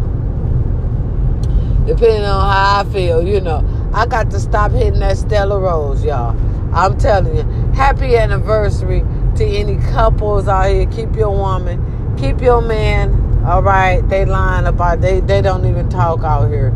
depending 1.86 2.24
on 2.24 2.52
how 2.52 2.80
I 2.80 2.92
feel, 2.92 3.26
you 3.26 3.40
know. 3.40 3.66
I 3.94 4.04
got 4.04 4.30
to 4.30 4.40
stop 4.40 4.72
hitting 4.72 5.00
that 5.00 5.16
Stella 5.16 5.58
Rosa, 5.58 6.06
y'all. 6.06 6.74
I'm 6.74 6.98
telling 6.98 7.36
you. 7.36 7.42
Happy 7.72 8.16
anniversary 8.16 9.02
to 9.36 9.44
any 9.44 9.78
couples 9.92 10.46
out 10.46 10.68
here. 10.68 10.84
Keep 10.86 11.16
your 11.16 11.34
woman, 11.34 12.16
keep 12.18 12.42
your 12.42 12.60
man 12.60 13.21
all 13.44 13.62
right, 13.62 14.06
they 14.08 14.24
lying 14.24 14.66
about 14.66 15.00
they 15.00 15.20
they 15.20 15.42
don't 15.42 15.66
even 15.66 15.88
talk 15.88 16.22
out 16.22 16.48
here. 16.48 16.68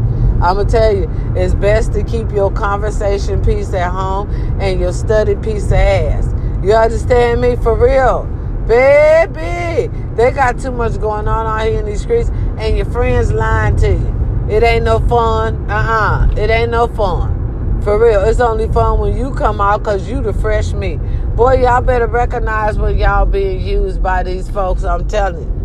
I'm 0.42 0.56
gonna 0.56 0.64
tell 0.64 0.94
you, 0.94 1.10
it's 1.34 1.54
best 1.54 1.92
to 1.92 2.02
keep 2.02 2.30
your 2.32 2.50
conversation 2.50 3.42
piece 3.44 3.72
at 3.72 3.90
home 3.90 4.28
and 4.60 4.80
your 4.80 4.92
study 4.92 5.36
piece 5.36 5.66
of 5.66 5.72
ass. 5.74 6.34
You 6.62 6.74
understand 6.74 7.40
me 7.40 7.56
for 7.56 7.74
real, 7.74 8.24
baby? 8.66 9.88
They 10.16 10.30
got 10.32 10.58
too 10.58 10.72
much 10.72 11.00
going 11.00 11.28
on 11.28 11.46
out 11.46 11.66
here 11.66 11.78
in 11.78 11.86
these 11.86 12.02
streets, 12.02 12.30
and 12.58 12.76
your 12.76 12.86
friends 12.86 13.32
lying 13.32 13.76
to 13.76 13.92
you. 13.92 14.48
It 14.50 14.62
ain't 14.62 14.84
no 14.84 14.98
fun. 15.00 15.70
Uh-uh. 15.70 16.34
It 16.36 16.50
ain't 16.50 16.70
no 16.70 16.86
fun. 16.86 17.82
For 17.82 17.98
real. 17.98 18.22
It's 18.22 18.40
only 18.40 18.68
fun 18.68 19.00
when 19.00 19.16
you 19.16 19.32
come 19.34 19.60
out 19.60 19.78
because 19.78 20.08
you 20.08 20.20
the 20.20 20.32
fresh 20.32 20.72
meat. 20.72 20.98
Boy, 21.36 21.62
y'all 21.62 21.80
better 21.80 22.06
recognize 22.06 22.78
when 22.78 22.96
y'all 22.98 23.26
being 23.26 23.60
used 23.60 24.02
by 24.02 24.22
these 24.22 24.48
folks. 24.50 24.84
I'm 24.84 25.06
telling 25.06 25.42
you. 25.42 25.55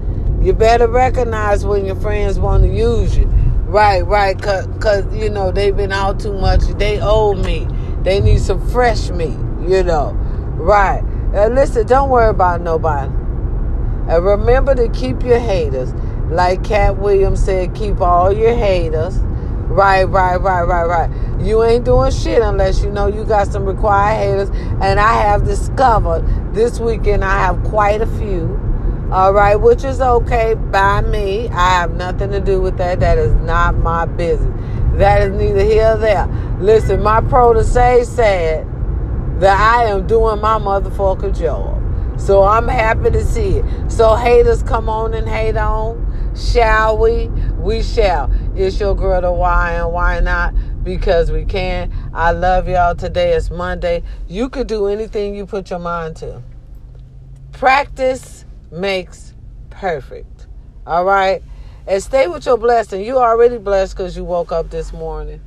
You 0.42 0.54
better 0.54 0.88
recognize 0.88 1.66
when 1.68 1.86
your 1.86 1.96
friends 1.98 2.40
want 2.40 2.64
to 2.64 2.70
use 2.70 3.16
you. 3.16 3.26
Right, 3.68 4.02
right, 4.02 4.42
cause, 4.42 4.68
cause 4.80 5.06
you 5.16 5.30
know 5.30 5.52
they've 5.52 5.76
been 5.76 5.92
out 5.92 6.20
too 6.20 6.34
much. 6.34 6.62
They 6.80 7.00
owe 7.00 7.36
me. 7.36 7.68
They 8.02 8.20
need 8.20 8.40
some 8.40 8.68
fresh 8.72 9.12
meat. 9.12 9.38
You 9.68 9.84
know, 9.84 10.14
right. 10.56 11.04
And 11.36 11.54
listen, 11.54 11.86
don't 11.86 12.10
worry 12.10 12.30
about 12.30 12.62
nobody. 12.62 13.14
And 14.10 14.26
remember 14.26 14.74
to 14.74 14.90
keep 14.90 15.22
your 15.22 15.38
haters. 15.38 15.94
Like 16.32 16.64
Katt 16.64 16.98
Williams 16.98 17.44
said, 17.44 17.76
keep 17.76 18.02
all 18.02 18.34
your 18.34 18.56
haters. 18.56 19.18
Right, 19.70 20.06
right, 20.06 20.38
right, 20.38 20.64
right, 20.64 20.86
right. 20.86 21.40
You 21.40 21.64
ain't 21.64 21.86
doing 21.86 22.12
shit 22.12 22.42
unless 22.42 22.84
you 22.84 22.90
know 22.90 23.06
you 23.06 23.26
got 23.26 23.48
some 23.48 23.64
required 23.64 24.18
haters. 24.18 24.50
And 24.82 25.00
I 25.00 25.14
have 25.22 25.46
discovered 25.46 26.26
this 26.56 26.80
weekend 26.80 27.24
I 27.24 27.38
have 27.38 27.64
quite 27.64 28.02
a 28.02 28.08
few 28.08 28.71
all 29.12 29.34
right, 29.34 29.58
which 29.58 29.84
is 29.84 30.00
okay 30.00 30.54
by 30.54 31.02
me. 31.02 31.50
I 31.50 31.72
have 31.72 31.96
nothing 31.96 32.32
to 32.32 32.40
do 32.40 32.62
with 32.62 32.78
that. 32.78 33.02
That 33.02 33.18
is 33.18 33.34
not 33.42 33.76
my 33.76 34.06
business. 34.06 34.58
That 34.98 35.22
is 35.22 35.38
neither 35.38 35.66
here 35.66 35.90
nor 35.90 35.98
there. 35.98 36.58
Listen, 36.62 37.04
my 37.04 37.20
protege 37.20 38.06
said 38.06 38.66
that 39.42 39.60
I 39.60 39.86
am 39.88 40.08
doing 40.08 40.40
my 40.40 40.58
motherfucker 40.60 41.38
job. 41.38 41.82
So 42.18 42.44
I'm 42.44 42.70
happy 42.70 43.10
to 43.10 43.22
see 43.26 43.58
it. 43.58 43.92
So 43.92 44.16
haters 44.16 44.64
come 44.64 44.88
on 44.88 45.14
and 45.14 45.28
hate 45.28 45.58
on. 45.58 46.08
Shall 46.34 46.98
we? 46.98 47.28
We 47.58 47.84
shall. 47.84 48.32
It's 48.56 48.80
your 48.80 48.96
girl 48.96 49.20
the 49.20 49.32
why 49.34 49.74
and 49.74 49.92
why 49.92 50.22
not? 50.22 50.54
Because 50.86 51.32
we 51.32 51.44
can. 51.44 51.92
I 52.14 52.32
love 52.32 52.70
y'all. 52.70 52.96
Today 52.96 53.34
is 53.34 53.52
Monday. 53.52 54.04
You 54.30 54.48
could 54.48 54.68
do 54.68 54.88
anything 54.88 55.36
you 55.36 55.46
put 55.46 55.70
your 55.70 55.80
mind 55.80 56.16
to. 56.18 56.42
Practice 57.52 58.46
makes 58.72 59.34
perfect. 59.70 60.48
All 60.88 61.06
right? 61.06 61.44
And 61.88 62.02
stay 62.02 62.28
with 62.28 62.46
your 62.46 62.58
blessing. 62.58 63.04
You 63.04 63.18
already 63.18 63.58
blessed 63.58 63.98
because 63.98 64.16
you 64.16 64.24
woke 64.24 64.52
up 64.52 64.70
this 64.70 64.94
morning. 64.94 65.42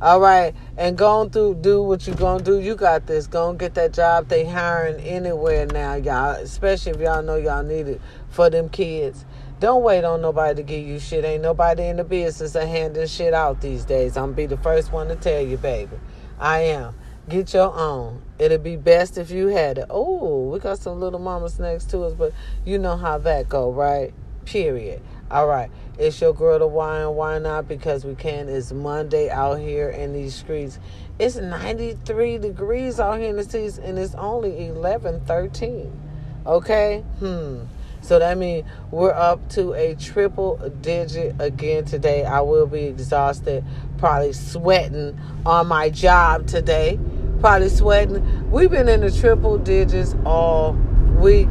All 0.00 0.20
right. 0.20 0.54
And 0.76 0.98
going 0.98 1.30
through, 1.30 1.56
do 1.56 1.82
what 1.82 2.06
you're 2.06 2.16
going 2.16 2.38
to 2.38 2.44
do. 2.44 2.60
You 2.60 2.74
got 2.74 3.06
this. 3.06 3.26
Go 3.26 3.50
and 3.50 3.58
get 3.58 3.74
that 3.74 3.92
job. 3.92 4.28
They 4.28 4.44
hiring 4.44 5.00
anywhere 5.00 5.66
now, 5.66 5.94
y'all. 5.94 6.32
Especially 6.32 6.92
if 6.92 7.00
y'all 7.00 7.22
know 7.22 7.36
y'all 7.36 7.62
need 7.62 7.88
it 7.88 8.00
for 8.28 8.50
them 8.50 8.68
kids. 8.68 9.24
Don't 9.60 9.82
wait 9.82 10.04
on 10.04 10.20
nobody 10.20 10.56
to 10.56 10.62
give 10.62 10.86
you 10.86 10.98
shit. 10.98 11.24
Ain't 11.24 11.42
nobody 11.42 11.84
in 11.84 11.96
the 11.96 12.04
business 12.04 12.54
of 12.54 12.68
handing 12.68 13.06
shit 13.06 13.32
out 13.32 13.60
these 13.60 13.84
days. 13.84 14.16
I'm 14.16 14.32
be 14.32 14.46
the 14.46 14.56
first 14.58 14.92
one 14.92 15.08
to 15.08 15.16
tell 15.16 15.40
you, 15.40 15.56
baby. 15.56 15.96
I 16.38 16.60
am. 16.60 16.94
Get 17.26 17.54
your 17.54 17.74
own. 17.74 18.20
It'd 18.38 18.62
be 18.62 18.76
best 18.76 19.16
if 19.16 19.30
you 19.30 19.46
had 19.46 19.78
it. 19.78 19.86
Oh, 19.88 20.50
we 20.50 20.58
got 20.58 20.78
some 20.78 21.00
little 21.00 21.18
mamas 21.18 21.58
next 21.58 21.88
to 21.90 22.02
us, 22.02 22.12
but 22.12 22.34
you 22.66 22.78
know 22.78 22.98
how 22.98 23.16
that 23.16 23.48
go, 23.48 23.72
right? 23.72 24.12
Period. 24.44 25.00
All 25.30 25.46
right. 25.46 25.70
It's 25.98 26.20
your 26.20 26.34
girl 26.34 26.58
to 26.58 26.80
and 26.80 27.16
Why 27.16 27.38
not? 27.38 27.66
Because 27.66 28.04
we 28.04 28.14
can. 28.14 28.50
It's 28.50 28.72
Monday 28.72 29.30
out 29.30 29.58
here 29.58 29.88
in 29.88 30.12
these 30.12 30.34
streets. 30.34 30.78
It's 31.18 31.36
93 31.36 32.36
degrees 32.38 33.00
out 33.00 33.18
here 33.18 33.30
in 33.30 33.36
the 33.36 33.44
streets, 33.44 33.78
and 33.78 33.98
it's 33.98 34.14
only 34.16 34.66
11, 34.66 35.20
13. 35.24 35.98
Okay? 36.44 37.04
Hmm. 37.20 37.60
So 38.02 38.18
that 38.18 38.36
means 38.36 38.66
we're 38.90 39.14
up 39.14 39.48
to 39.50 39.72
a 39.72 39.94
triple 39.94 40.56
digit 40.82 41.36
again 41.38 41.86
today. 41.86 42.26
I 42.26 42.42
will 42.42 42.66
be 42.66 42.82
exhausted, 42.82 43.64
probably 43.96 44.34
sweating 44.34 45.18
on 45.46 45.68
my 45.68 45.88
job 45.88 46.46
today 46.46 46.98
probably 47.40 47.68
sweating. 47.68 48.50
We've 48.50 48.70
been 48.70 48.88
in 48.88 49.00
the 49.00 49.10
triple 49.10 49.58
digits 49.58 50.14
all 50.24 50.72
week 51.18 51.48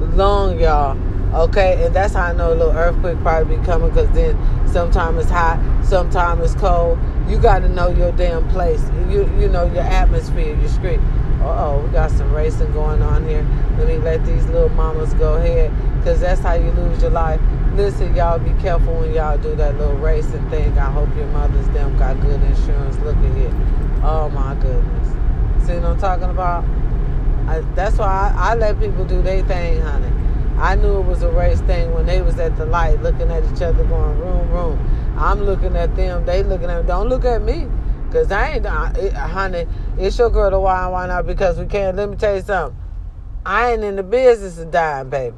long, 0.00 0.60
y'all. 0.60 0.96
Okay, 1.34 1.84
and 1.84 1.94
that's 1.94 2.14
how 2.14 2.24
I 2.26 2.32
know 2.32 2.52
a 2.52 2.54
little 2.54 2.72
earthquake 2.72 3.18
probably 3.18 3.56
be 3.56 3.64
coming 3.64 3.90
because 3.90 4.10
then 4.12 4.36
sometimes 4.66 5.18
it's 5.18 5.30
hot, 5.30 5.60
sometimes 5.84 6.42
it's 6.42 6.60
cold. 6.60 6.98
You 7.28 7.38
got 7.38 7.60
to 7.60 7.68
know 7.68 7.88
your 7.88 8.12
damn 8.12 8.48
place. 8.48 8.82
You 9.10 9.28
you 9.38 9.48
know 9.48 9.66
your 9.72 9.82
atmosphere, 9.82 10.56
your 10.56 10.68
street. 10.68 11.00
Uh 11.40 11.66
oh, 11.66 11.82
we 11.84 11.92
got 11.92 12.10
some 12.10 12.32
racing 12.32 12.72
going 12.72 13.02
on 13.02 13.28
here. 13.28 13.46
Let 13.76 13.88
me 13.88 13.98
let 13.98 14.24
these 14.24 14.46
little 14.46 14.70
mamas 14.70 15.12
go 15.14 15.34
ahead 15.34 15.70
because 15.98 16.20
that's 16.20 16.40
how 16.40 16.54
you 16.54 16.70
lose 16.70 17.02
your 17.02 17.10
life. 17.10 17.40
Listen, 17.74 18.14
y'all, 18.16 18.38
be 18.38 18.54
careful 18.62 18.94
when 18.94 19.12
y'all 19.12 19.36
do 19.36 19.54
that 19.56 19.76
little 19.76 19.96
racing 19.96 20.48
thing. 20.48 20.78
I 20.78 20.90
hope 20.90 21.14
your 21.16 21.26
mothers 21.26 21.68
them 21.68 21.98
got 21.98 22.18
good 22.22 22.42
insurance. 22.42 22.96
Look 23.00 23.16
at 23.16 23.36
it. 23.36 23.52
Oh 24.02 24.30
my 24.32 24.54
goodness. 24.54 25.25
See 25.66 25.74
what 25.74 25.84
I'm 25.84 25.98
talking 25.98 26.30
about? 26.30 26.62
I, 27.48 27.58
that's 27.74 27.98
why 27.98 28.32
I, 28.36 28.52
I 28.52 28.54
let 28.54 28.78
people 28.78 29.04
do 29.04 29.20
their 29.20 29.44
thing, 29.46 29.80
honey. 29.80 30.12
I 30.58 30.76
knew 30.76 31.00
it 31.00 31.06
was 31.06 31.24
a 31.24 31.30
race 31.30 31.60
thing 31.62 31.92
when 31.92 32.06
they 32.06 32.22
was 32.22 32.38
at 32.38 32.56
the 32.56 32.66
light 32.66 33.02
looking 33.02 33.32
at 33.32 33.42
each 33.52 33.62
other 33.62 33.82
going, 33.82 34.16
room, 34.20 34.48
room. 34.50 35.16
I'm 35.18 35.42
looking 35.42 35.74
at 35.74 35.96
them. 35.96 36.24
They 36.24 36.44
looking 36.44 36.70
at 36.70 36.82
me. 36.82 36.86
Don't 36.86 37.08
look 37.08 37.24
at 37.24 37.42
me. 37.42 37.66
Because 38.06 38.30
I 38.30 38.52
ain't, 38.52 38.64
I, 38.64 38.92
it, 38.92 39.12
honey, 39.12 39.66
it's 39.98 40.16
your 40.16 40.30
girl 40.30 40.50
to 40.50 40.60
why 40.60 40.84
and 40.84 40.92
why 40.92 41.08
not? 41.08 41.26
Because 41.26 41.58
we 41.58 41.66
can't. 41.66 41.96
Let 41.96 42.10
me 42.10 42.16
tell 42.16 42.36
you 42.36 42.42
something. 42.42 42.80
I 43.44 43.72
ain't 43.72 43.82
in 43.82 43.96
the 43.96 44.04
business 44.04 44.58
of 44.58 44.70
dying, 44.70 45.10
baby. 45.10 45.36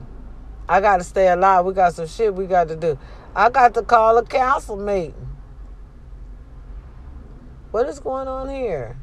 I 0.69 0.83
got 0.83 0.99
to 0.99 1.05
stay 1.05 1.29
alive. 1.29 1.65
We 1.65 1.73
got 1.73 1.95
some 1.95 2.07
shit 2.07 2.35
we 2.35 2.47
got 2.47 2.69
to 2.69 2.77
do. 2.77 2.99
I 3.35 3.49
got 3.49 3.73
to 3.75 3.83
call 3.83 4.19
a 4.19 4.25
council 4.27 4.77
meeting. 4.77 5.15
What 7.71 7.89
is 7.89 7.99
going 7.99 8.29
on 8.29 8.51
here? 8.51 8.99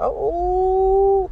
Oh, 0.00 1.30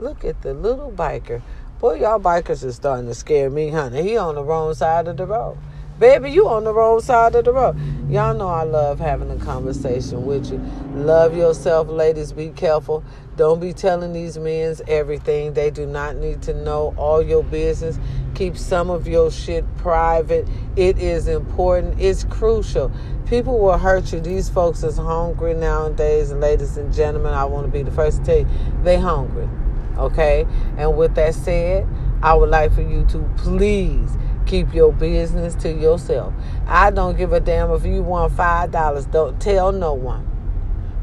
look 0.00 0.24
at 0.24 0.42
the 0.42 0.52
little 0.52 0.90
biker. 0.90 1.40
Boy, 1.78 2.00
y'all 2.00 2.18
bikers 2.18 2.64
is 2.64 2.74
starting 2.74 3.06
to 3.06 3.14
scare 3.14 3.48
me, 3.48 3.68
honey. 3.70 4.02
He 4.02 4.16
on 4.16 4.34
the 4.34 4.42
wrong 4.42 4.74
side 4.74 5.06
of 5.06 5.16
the 5.16 5.26
road. 5.26 5.56
Baby, 6.00 6.30
you 6.30 6.48
on 6.48 6.64
the 6.64 6.72
wrong 6.72 7.00
side 7.00 7.34
of 7.36 7.44
the 7.44 7.52
road. 7.52 7.76
Y'all 8.08 8.32
know 8.32 8.48
I 8.48 8.62
love 8.62 8.98
having 9.00 9.30
a 9.30 9.36
conversation 9.36 10.26
with 10.26 10.50
you. 10.50 10.58
Love 10.94 11.36
yourself, 11.36 11.88
ladies. 11.88 12.32
Be 12.32 12.48
careful. 12.50 13.04
Don't 13.36 13.60
be 13.60 13.72
telling 13.72 14.12
these 14.12 14.38
men 14.38 14.76
everything. 14.86 15.54
They 15.54 15.70
do 15.70 15.86
not 15.86 16.16
need 16.16 16.42
to 16.42 16.54
know 16.54 16.94
all 16.96 17.22
your 17.22 17.44
business. 17.44 17.98
Keep 18.34 18.56
some 18.56 18.90
of 18.90 19.08
your 19.08 19.30
shit 19.30 19.64
private. 19.78 20.48
It 20.76 20.98
is 20.98 21.26
important. 21.26 22.00
It's 22.00 22.24
crucial. 22.24 22.92
People 23.28 23.58
will 23.58 23.78
hurt 23.78 24.12
you. 24.12 24.20
These 24.20 24.48
folks 24.48 24.82
is 24.82 24.96
hungry 24.96 25.54
nowadays, 25.54 26.30
and 26.30 26.40
ladies 26.40 26.76
and 26.76 26.92
gentlemen, 26.92 27.34
I 27.34 27.44
want 27.44 27.66
to 27.66 27.72
be 27.72 27.82
the 27.82 27.90
first 27.90 28.18
to 28.18 28.24
tell 28.24 28.38
you, 28.38 28.48
they 28.82 28.96
hungry. 28.96 29.48
Okay? 29.96 30.46
And 30.76 30.96
with 30.96 31.14
that 31.16 31.34
said, 31.34 31.86
I 32.22 32.34
would 32.34 32.50
like 32.50 32.72
for 32.72 32.82
you 32.82 33.04
to 33.06 33.18
please 33.36 34.16
Keep 34.48 34.72
your 34.72 34.94
business 34.94 35.54
to 35.56 35.70
yourself. 35.70 36.32
I 36.66 36.90
don't 36.90 37.18
give 37.18 37.34
a 37.34 37.40
damn 37.40 37.70
if 37.72 37.84
you 37.84 38.02
want 38.02 38.32
five 38.32 38.70
dollars. 38.70 39.04
Don't 39.04 39.38
tell 39.38 39.72
no 39.72 39.92
one. 39.92 40.26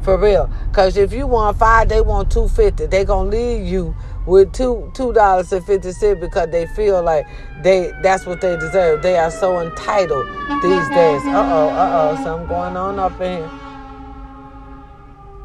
For 0.02 0.18
real. 0.18 0.52
Cause 0.72 0.98
if 0.98 1.14
you 1.14 1.28
want 1.28 1.60
five, 1.60 1.88
they 1.88 2.02
want 2.02 2.32
two 2.32 2.48
fifty. 2.48 2.88
They 2.88 3.06
gonna 3.06 3.30
leave 3.30 3.64
you 3.64 3.96
with 4.26 4.52
two 4.54 4.92
two 4.94 5.14
dollars 5.14 5.52
and 5.52 5.66
fifty 5.66 5.92
cents 5.92 6.20
because 6.20 6.50
they 6.50 6.66
feel 6.68 7.02
like 7.04 7.26
they 7.62 7.92
that's 8.02 8.26
what 8.26 8.42
they 8.42 8.56
deserve. 8.58 9.02
They 9.02 9.18
are 9.18 9.32
so 9.32 9.60
entitled 9.60 10.28
these 10.64 10.88
days. 10.90 11.22
Uh 11.26 11.44
oh, 11.46 11.70
uh 11.70 12.18
oh, 12.18 12.24
something 12.24 12.48
going 12.48 12.78
on 12.78 13.00
up 13.00 13.20
in 13.22 13.38
here. 13.38 13.52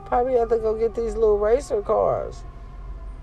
Probably 0.07 0.35
have 0.35 0.49
to 0.49 0.59
go 0.59 0.75
get 0.75 0.95
these 0.95 1.15
little 1.15 1.39
racer 1.39 1.83
cars. 1.83 2.43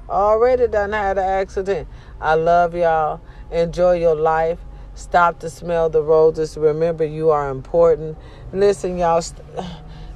Already 0.10 0.68
done 0.68 0.94
had 0.94 1.18
an 1.18 1.26
accident. 1.26 1.88
I 2.22 2.36
love 2.36 2.74
y'all. 2.74 3.20
Enjoy 3.52 3.94
your 3.94 4.16
life. 4.16 4.60
Stop 4.96 5.40
to 5.40 5.50
smell 5.50 5.90
the 5.90 6.02
roses. 6.02 6.58
Remember, 6.58 7.04
you 7.04 7.30
are 7.30 7.50
important. 7.50 8.18
Listen, 8.54 8.98
y'all. 8.98 9.22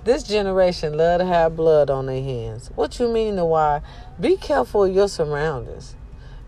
This 0.04 0.24
generation 0.24 0.98
love 0.98 1.20
to 1.20 1.28
have 1.28 1.56
blood 1.56 1.92
on 1.92 2.08
their 2.08 2.24
hands. 2.24 2.72
What 2.74 3.00
you 3.00 3.08
mean 3.08 3.36
to 3.36 3.46
why? 3.46 3.82
Be 4.22 4.38
careful 4.38 4.86
of 4.86 4.94
your 4.94 5.08
surroundings. 5.08 5.96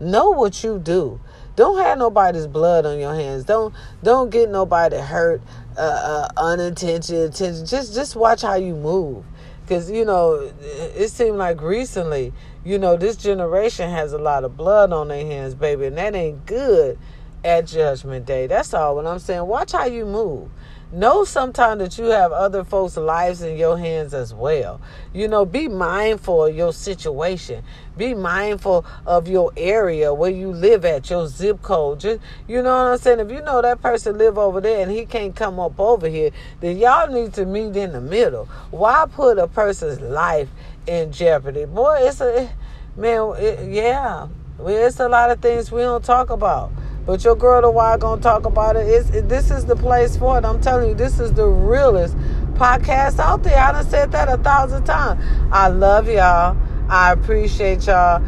Know 0.00 0.30
what 0.30 0.62
you 0.62 0.78
do. 0.78 1.20
Don't 1.56 1.78
have 1.78 1.98
nobody's 1.98 2.46
blood 2.46 2.86
on 2.86 2.98
your 2.98 3.14
hands. 3.14 3.44
Don't 3.44 3.74
don't 4.02 4.30
get 4.30 4.48
nobody 4.50 4.96
hurt, 4.96 5.42
uh, 5.76 5.80
uh, 5.80 6.28
unintentional 6.36 7.24
attention. 7.24 7.66
Just 7.66 7.94
just 7.94 8.16
watch 8.16 8.42
how 8.42 8.54
you 8.54 8.74
move, 8.74 9.24
because 9.62 9.90
you 9.90 10.04
know 10.04 10.50
it 10.62 11.08
seemed 11.10 11.36
like 11.36 11.60
recently, 11.60 12.32
you 12.64 12.78
know, 12.78 12.96
this 12.96 13.16
generation 13.16 13.90
has 13.90 14.12
a 14.12 14.18
lot 14.18 14.44
of 14.44 14.56
blood 14.56 14.92
on 14.92 15.08
their 15.08 15.24
hands, 15.24 15.54
baby, 15.54 15.86
and 15.86 15.98
that 15.98 16.14
ain't 16.14 16.46
good 16.46 16.98
at 17.44 17.66
Judgment 17.66 18.26
Day. 18.26 18.46
That's 18.46 18.72
all 18.72 18.96
what 18.96 19.06
I'm 19.06 19.18
saying. 19.18 19.46
Watch 19.46 19.72
how 19.72 19.86
you 19.86 20.06
move. 20.06 20.48
Know 20.94 21.24
sometimes 21.24 21.80
that 21.80 21.98
you 21.98 22.10
have 22.10 22.30
other 22.30 22.62
folks' 22.62 22.96
lives 22.96 23.42
in 23.42 23.56
your 23.56 23.76
hands 23.76 24.14
as 24.14 24.32
well. 24.32 24.80
You 25.12 25.26
know, 25.26 25.44
be 25.44 25.66
mindful 25.66 26.46
of 26.46 26.54
your 26.54 26.72
situation. 26.72 27.64
Be 27.96 28.14
mindful 28.14 28.86
of 29.04 29.26
your 29.26 29.50
area 29.56 30.14
where 30.14 30.30
you 30.30 30.52
live 30.52 30.84
at, 30.84 31.10
your 31.10 31.26
zip 31.26 31.62
code. 31.62 31.98
Just 31.98 32.20
you 32.46 32.62
know 32.62 32.76
what 32.76 32.92
I'm 32.92 32.98
saying? 32.98 33.18
If 33.18 33.30
you 33.32 33.42
know 33.42 33.60
that 33.60 33.82
person 33.82 34.18
live 34.18 34.38
over 34.38 34.60
there 34.60 34.82
and 34.82 34.90
he 34.92 35.04
can't 35.04 35.34
come 35.34 35.58
up 35.58 35.80
over 35.80 36.08
here, 36.08 36.30
then 36.60 36.78
y'all 36.78 37.10
need 37.10 37.34
to 37.34 37.44
meet 37.44 37.74
in 37.74 37.90
the 37.90 38.00
middle. 38.00 38.44
Why 38.70 39.06
put 39.10 39.36
a 39.36 39.48
person's 39.48 40.00
life 40.00 40.48
in 40.86 41.10
jeopardy? 41.10 41.64
Boy, 41.64 42.02
it's 42.02 42.20
a 42.20 42.48
man, 42.96 43.34
it, 43.38 43.68
yeah. 43.68 44.28
It's 44.60 45.00
a 45.00 45.08
lot 45.08 45.32
of 45.32 45.40
things 45.40 45.72
we 45.72 45.80
don't 45.80 46.04
talk 46.04 46.30
about. 46.30 46.70
But 47.06 47.22
your 47.22 47.36
girl 47.36 47.60
the 47.60 47.70
why 47.70 47.96
gonna 47.98 48.20
talk 48.20 48.46
about 48.46 48.76
it. 48.76 48.88
It's, 48.88 49.10
it, 49.10 49.28
this 49.28 49.50
is 49.50 49.66
the 49.66 49.76
place 49.76 50.16
for 50.16 50.38
it. 50.38 50.44
I'm 50.44 50.60
telling 50.60 50.88
you, 50.88 50.94
this 50.94 51.20
is 51.20 51.32
the 51.32 51.46
realest 51.46 52.16
podcast 52.54 53.18
out 53.18 53.42
there. 53.42 53.58
I 53.58 53.72
done 53.72 53.88
said 53.88 54.12
that 54.12 54.28
a 54.28 54.38
thousand 54.38 54.84
times. 54.84 55.22
I 55.52 55.68
love 55.68 56.08
y'all. 56.08 56.56
I 56.88 57.12
appreciate 57.12 57.86
y'all. 57.86 58.22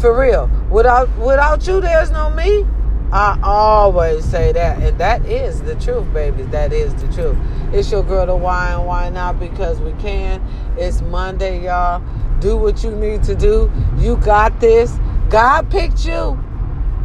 For 0.00 0.18
real. 0.18 0.50
Without 0.70 1.16
without 1.18 1.66
you, 1.66 1.80
there's 1.80 2.10
no 2.10 2.30
me. 2.30 2.66
I 3.12 3.38
always 3.42 4.24
say 4.24 4.52
that, 4.52 4.82
and 4.82 4.98
that 4.98 5.26
is 5.26 5.60
the 5.60 5.74
truth, 5.74 6.10
baby. 6.14 6.44
That 6.44 6.72
is 6.72 6.94
the 6.94 7.12
truth. 7.12 7.36
It's 7.70 7.90
your 7.92 8.02
girl, 8.02 8.24
the 8.24 8.34
why 8.34 8.72
and 8.72 8.86
why 8.86 9.10
not 9.10 9.38
because 9.38 9.78
we 9.80 9.92
can. 10.00 10.42
It's 10.78 11.02
Monday, 11.02 11.64
y'all. 11.64 12.02
Do 12.40 12.56
what 12.56 12.82
you 12.82 12.90
need 12.90 13.22
to 13.24 13.34
do. 13.34 13.70
You 13.98 14.16
got 14.16 14.58
this. 14.60 14.98
God 15.28 15.70
picked 15.70 16.06
you. 16.06 16.42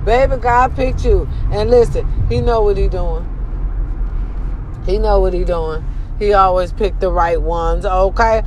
Baby, 0.07 0.37
God 0.37 0.73
picked 0.73 1.03
you. 1.03 1.27
And 1.51 1.69
listen, 1.69 2.07
he 2.29 2.39
know 2.39 2.61
what 2.61 2.77
he 2.77 2.87
doing. 2.87 3.27
He 4.85 4.99
know 4.99 5.19
what 5.19 5.33
he 5.33 5.43
doing. 5.43 5.83
He 6.17 6.31
always 6.31 6.71
picked 6.71 7.01
the 7.01 7.11
right 7.11 7.41
ones. 7.41 7.85
Okay? 7.85 8.41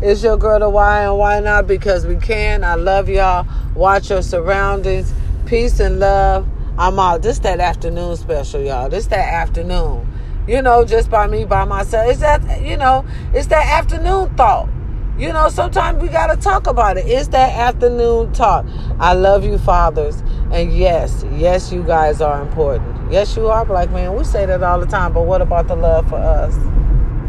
It's 0.00 0.22
your 0.22 0.38
girl 0.38 0.58
the 0.60 0.70
why 0.70 1.02
and 1.02 1.18
why 1.18 1.40
not? 1.40 1.66
Because 1.66 2.06
we 2.06 2.16
can. 2.16 2.64
I 2.64 2.74
love 2.74 3.10
y'all. 3.10 3.46
Watch 3.74 4.08
your 4.08 4.22
surroundings. 4.22 5.12
Peace 5.44 5.78
and 5.78 6.00
love. 6.00 6.48
I'm 6.78 6.98
out. 6.98 7.20
This 7.20 7.38
that 7.40 7.60
afternoon 7.60 8.16
special, 8.16 8.62
y'all. 8.62 8.88
This 8.88 9.08
that 9.08 9.34
afternoon. 9.34 10.10
You 10.48 10.62
know, 10.62 10.86
just 10.86 11.10
by 11.10 11.26
me 11.26 11.44
by 11.44 11.66
myself. 11.66 12.10
It's 12.10 12.20
that 12.20 12.62
you 12.62 12.78
know, 12.78 13.04
it's 13.34 13.48
that 13.48 13.66
afternoon 13.66 14.34
thought. 14.36 14.70
You 15.18 15.32
know, 15.32 15.48
sometimes 15.48 16.02
we 16.02 16.08
got 16.08 16.26
to 16.26 16.36
talk 16.36 16.66
about 16.66 16.98
it. 16.98 17.06
It's 17.06 17.28
that 17.28 17.54
afternoon 17.54 18.34
talk. 18.34 18.66
I 19.00 19.14
love 19.14 19.44
you, 19.44 19.56
fathers. 19.56 20.22
And 20.50 20.76
yes, 20.76 21.24
yes, 21.32 21.72
you 21.72 21.82
guys 21.82 22.20
are 22.20 22.42
important. 22.42 23.10
Yes, 23.10 23.34
you 23.34 23.46
are, 23.48 23.64
black 23.64 23.90
man. 23.90 24.14
We 24.14 24.24
say 24.24 24.44
that 24.44 24.62
all 24.62 24.78
the 24.78 24.86
time, 24.86 25.14
but 25.14 25.22
what 25.22 25.40
about 25.40 25.68
the 25.68 25.76
love 25.76 26.06
for 26.10 26.16
us? 26.16 26.54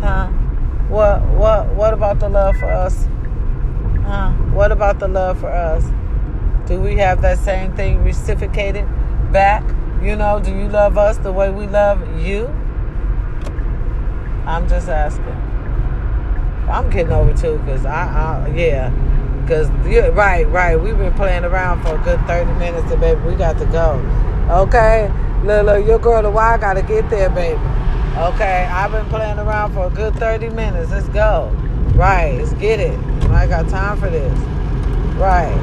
Huh? 0.01 0.27
What 0.89 1.21
what 1.29 1.73
what 1.75 1.93
about 1.93 2.19
the 2.19 2.27
love 2.27 2.57
for 2.57 2.65
us? 2.65 3.05
Huh? 4.03 4.31
What 4.53 4.73
about 4.73 4.99
the 4.99 5.07
love 5.07 5.39
for 5.39 5.47
us? 5.47 5.85
Do 6.67 6.81
we 6.81 6.97
have 6.97 7.21
that 7.21 7.37
same 7.37 7.73
thing 7.75 8.03
reciprocated 8.03 8.85
back? 9.31 9.63
You 10.03 10.17
know, 10.17 10.41
do 10.41 10.51
you 10.51 10.67
love 10.67 10.97
us 10.97 11.17
the 11.19 11.31
way 11.31 11.49
we 11.49 11.67
love 11.67 12.01
you? 12.21 12.47
I'm 14.45 14.67
just 14.67 14.89
asking. 14.89 15.46
I'm 16.69 16.89
getting 16.89 17.13
over 17.13 17.33
too, 17.33 17.61
cause 17.65 17.85
I, 17.85 18.43
I 18.45 18.53
yeah, 18.55 18.89
cause 19.47 19.69
yeah, 19.85 20.07
right, 20.07 20.47
right. 20.49 20.75
We've 20.75 20.97
been 20.97 21.13
playing 21.13 21.45
around 21.45 21.83
for 21.83 21.95
a 21.95 22.03
good 22.03 22.19
thirty 22.27 22.51
minutes, 22.53 22.91
and 22.91 22.99
baby, 22.99 23.21
we 23.21 23.35
got 23.35 23.57
to 23.59 23.65
go. 23.67 23.93
Okay, 24.49 25.11
look, 25.43 25.65
look, 25.65 25.85
your 25.85 25.99
girl 25.99 26.21
the 26.21 26.29
why 26.29 26.57
gotta 26.57 26.81
get 26.81 27.09
there, 27.09 27.29
baby. 27.29 27.59
Okay, 28.17 28.67
I've 28.71 28.91
been 28.91 29.05
playing 29.05 29.39
around 29.39 29.73
for 29.73 29.87
a 29.87 29.89
good 29.89 30.15
thirty 30.15 30.49
minutes. 30.49 30.91
Let's 30.91 31.07
go. 31.09 31.49
Right, 31.95 32.37
let's 32.37 32.53
get 32.53 32.79
it. 32.79 32.99
I 33.29 33.47
got 33.47 33.69
time 33.69 33.99
for 33.99 34.09
this. 34.09 34.37
Right. 35.15 35.55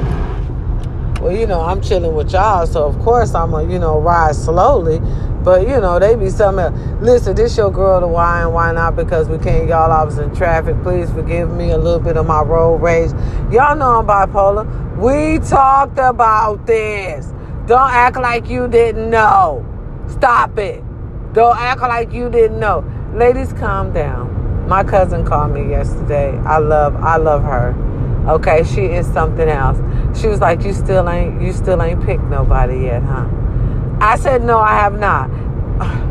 Well, 1.21 1.35
you 1.35 1.47
know, 1.47 1.61
I'm 1.61 1.81
chilling 1.81 2.13
with 2.15 2.31
y'all, 2.31 2.67
so 2.67 2.85
of 2.85 2.97
course 2.99 3.33
I'm 3.33 3.51
gonna, 3.51 3.71
you 3.71 3.79
know, 3.79 3.99
ride 3.99 4.35
slowly. 4.35 4.97
But 5.45 5.61
you 5.67 5.79
know, 5.79 5.99
they 5.99 6.15
be 6.15 6.31
something. 6.31 6.99
Listen, 7.01 7.35
this 7.35 7.55
your 7.55 7.71
girl 7.71 8.01
the 8.01 8.07
why 8.07 8.41
and 8.41 8.51
why 8.51 8.71
not 8.71 8.95
because 8.95 9.29
we 9.29 9.37
can't 9.37 9.69
y'all 9.69 9.91
I 9.91 10.03
was 10.03 10.17
in 10.17 10.35
traffic. 10.35 10.75
Please 10.81 11.11
forgive 11.11 11.51
me 11.51 11.69
a 11.69 11.77
little 11.77 11.99
bit 11.99 12.17
of 12.17 12.25
my 12.25 12.41
road 12.41 12.77
rage. 12.77 13.11
Y'all 13.51 13.75
know 13.75 13.99
I'm 13.99 14.07
bipolar. 14.07 14.65
We 14.97 15.37
talked 15.47 15.99
about 15.99 16.65
this. 16.65 17.27
Don't 17.67 17.91
act 17.91 18.17
like 18.17 18.49
you 18.49 18.67
didn't 18.67 19.11
know. 19.11 19.63
Stop 20.09 20.57
it. 20.57 20.83
Don't 21.33 21.57
act 21.57 21.81
like 21.81 22.11
you 22.11 22.27
didn't 22.31 22.59
know. 22.59 22.83
Ladies, 23.13 23.53
calm 23.53 23.93
down. 23.93 24.67
My 24.67 24.83
cousin 24.83 25.23
called 25.23 25.53
me 25.53 25.69
yesterday. 25.69 26.35
I 26.39 26.57
love 26.57 26.95
I 26.95 27.17
love 27.17 27.43
her. 27.43 27.75
Okay, 28.27 28.63
she 28.63 28.85
is 28.85 29.05
something 29.13 29.47
else. 29.47 29.77
She 30.19 30.25
was 30.25 30.39
like, 30.39 30.63
You 30.63 30.73
still 30.73 31.07
ain't 31.07 31.39
you 31.39 31.53
still 31.53 31.83
ain't 31.83 32.03
picked 32.03 32.23
nobody 32.23 32.85
yet, 32.85 33.03
huh? 33.03 33.27
I 33.99 34.17
said, 34.17 34.43
No, 34.43 34.59
I 34.59 34.73
have 34.75 34.97
not. 34.99 35.29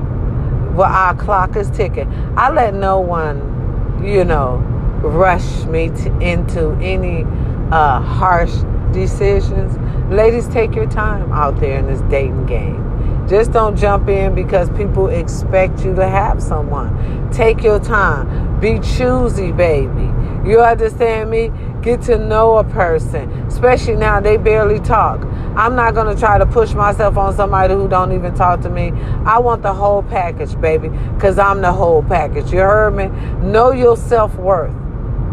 Well, 0.75 0.90
our 0.90 1.14
clock 1.14 1.55
is 1.55 1.70
ticking. 1.70 2.12
I 2.37 2.51
let 2.51 2.75
no 2.75 2.99
one, 2.99 4.03
you 4.05 4.25
know, 4.25 4.57
rush 5.05 5.64
me 5.66 5.90
to, 5.90 6.18
into 6.18 6.73
any 6.83 7.23
uh, 7.70 8.01
harsh 8.01 8.53
decisions. 8.92 9.77
Ladies, 10.12 10.49
take 10.49 10.75
your 10.75 10.90
time 10.90 11.33
out 11.33 11.61
there 11.61 11.79
in 11.79 11.87
this 11.87 12.01
dating 12.11 12.47
game. 12.47 12.85
Just 13.29 13.53
don't 13.53 13.77
jump 13.77 14.09
in 14.09 14.35
because 14.35 14.68
people 14.70 15.09
expect 15.09 15.85
you 15.85 15.94
to 15.94 16.09
have 16.09 16.42
someone. 16.42 17.31
Take 17.31 17.62
your 17.62 17.79
time. 17.79 18.59
Be 18.61 18.81
choosy, 18.81 19.53
baby. 19.53 20.12
You 20.44 20.61
understand 20.61 21.31
me? 21.31 21.51
Get 21.81 22.03
to 22.03 22.18
know 22.18 22.59
a 22.59 22.64
person, 22.64 23.31
especially 23.42 23.97
now 23.97 24.20
they 24.20 24.37
barely 24.37 24.79
talk. 24.81 25.23
I'm 25.56 25.76
not 25.76 25.94
going 25.94 26.12
to 26.12 26.18
try 26.20 26.38
to 26.38 26.46
push 26.46 26.74
myself 26.74 27.16
on 27.16 27.34
somebody 27.34 27.74
who 27.74 27.88
don't 27.88 28.12
even 28.12 28.34
talk 28.34 28.60
to 28.62 28.70
me. 28.70 28.90
I 29.24 29.38
want 29.38 29.62
the 29.62 29.72
whole 29.72 30.02
package, 30.02 30.60
baby, 30.60 30.88
because 30.88 31.38
I'm 31.38 31.60
the 31.60 31.72
whole 31.72 32.02
package. 32.02 32.52
You 32.52 32.58
heard 32.58 32.96
me? 32.96 33.06
Know 33.46 33.70
your 33.70 33.96
self 33.96 34.34
worth. 34.36 34.74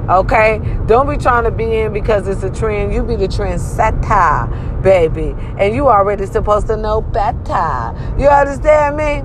Okay? 0.09 0.59
Don't 0.87 1.09
be 1.09 1.17
trying 1.17 1.45
to 1.45 1.51
be 1.51 1.79
in 1.79 1.93
because 1.93 2.27
it's 2.27 2.43
a 2.43 2.51
trend. 2.51 2.93
You 2.93 3.03
be 3.03 3.15
the 3.15 3.27
trendsetter, 3.27 4.83
baby. 4.83 5.35
And 5.57 5.73
you 5.73 5.87
already 5.87 6.25
supposed 6.25 6.67
to 6.67 6.77
know 6.77 7.01
better. 7.01 7.95
You 8.19 8.27
understand 8.27 8.97
me? 8.97 9.23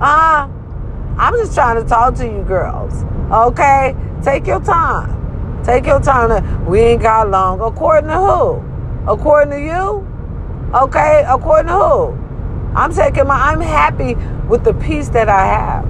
Uh, 0.00 0.48
I'm 1.18 1.34
just 1.36 1.54
trying 1.54 1.82
to 1.82 1.88
talk 1.88 2.14
to 2.16 2.24
you 2.24 2.42
girls. 2.44 3.04
Okay? 3.30 3.94
Take 4.22 4.46
your 4.46 4.60
time. 4.60 5.62
Take 5.64 5.86
your 5.86 6.00
time. 6.00 6.28
To, 6.30 6.70
we 6.70 6.80
ain't 6.80 7.02
got 7.02 7.28
long. 7.28 7.60
According 7.60 8.08
to 8.08 8.16
who? 8.16 9.10
According 9.10 9.50
to 9.50 9.60
you? 9.60 10.09
Okay? 10.74 11.24
According 11.28 11.68
to 11.68 11.74
who? 11.74 12.30
I'm 12.74 12.92
taking 12.92 13.26
my, 13.26 13.34
I'm 13.34 13.60
happy 13.60 14.14
with 14.48 14.64
the 14.64 14.74
peace 14.74 15.08
that 15.10 15.28
I 15.28 15.44
have. 15.44 15.84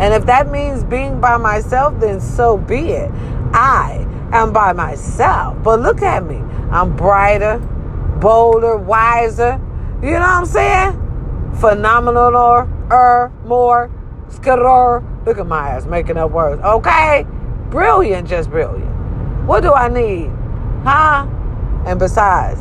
And 0.00 0.12
if 0.12 0.26
that 0.26 0.50
means 0.50 0.84
being 0.84 1.20
by 1.20 1.36
myself, 1.36 1.98
then 2.00 2.20
so 2.20 2.58
be 2.58 2.90
it. 2.90 3.10
I 3.52 4.06
am 4.32 4.52
by 4.52 4.72
myself. 4.72 5.62
But 5.62 5.80
look 5.80 6.02
at 6.02 6.26
me. 6.26 6.36
I'm 6.70 6.96
brighter, 6.96 7.58
bolder, 8.20 8.76
wiser. 8.76 9.60
You 10.02 10.10
know 10.10 10.20
what 10.20 10.28
I'm 10.28 10.46
saying? 10.46 11.52
Phenomenal 11.60 12.36
or 12.36 12.68
er, 12.90 13.32
more, 13.44 13.90
skidder. 14.28 15.02
Look 15.24 15.38
at 15.38 15.46
my 15.46 15.70
ass 15.70 15.86
making 15.86 16.18
up 16.18 16.30
words. 16.30 16.60
Okay? 16.62 17.24
Brilliant, 17.70 18.28
just 18.28 18.50
brilliant. 18.50 18.92
What 19.46 19.62
do 19.62 19.72
I 19.72 19.88
need? 19.88 20.30
Huh? 20.82 21.26
And 21.86 21.98
besides, 21.98 22.60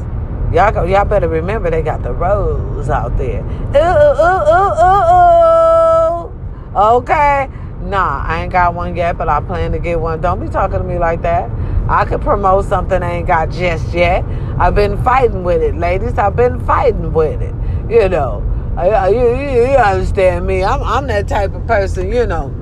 y'all 0.55 0.71
go, 0.71 0.85
y'all 0.85 1.03
better 1.03 1.27
remember 1.27 1.69
they 1.69 1.81
got 1.81 2.01
the 2.01 2.13
rose 2.13 2.89
out 2.89 3.17
there. 3.17 3.43
Ooh, 3.43 3.77
ooh, 4.23 4.43
ooh, 4.55 4.73
ooh, 4.85 6.31
ooh. 6.31 6.95
Okay. 6.95 7.49
Nah, 7.81 8.23
I 8.25 8.43
ain't 8.43 8.53
got 8.53 8.73
one 8.73 8.95
yet, 8.95 9.17
but 9.17 9.27
I 9.27 9.41
plan 9.41 9.73
to 9.73 9.79
get 9.79 9.99
one. 9.99 10.21
Don't 10.21 10.39
be 10.39 10.47
talking 10.47 10.77
to 10.77 10.83
me 10.83 10.97
like 10.97 11.21
that. 11.23 11.51
I 11.89 12.05
could 12.05 12.21
promote 12.21 12.65
something 12.65 13.03
I 13.03 13.17
ain't 13.17 13.27
got 13.27 13.51
just 13.51 13.93
yet. 13.93 14.23
I've 14.57 14.73
been 14.73 15.03
fighting 15.03 15.43
with 15.43 15.61
it, 15.61 15.75
ladies. 15.75 16.17
I've 16.17 16.37
been 16.37 16.59
fighting 16.65 17.11
with 17.11 17.41
it. 17.41 17.53
You 17.89 18.07
know, 18.07 18.41
uh, 18.77 19.03
uh, 19.03 19.07
you, 19.07 19.35
you, 19.35 19.71
you 19.71 19.77
understand 19.77 20.47
me. 20.47 20.63
I'm, 20.63 20.81
I'm 20.81 21.05
that 21.07 21.27
type 21.27 21.53
of 21.53 21.67
person, 21.67 22.11
you 22.11 22.25
know. 22.25 22.53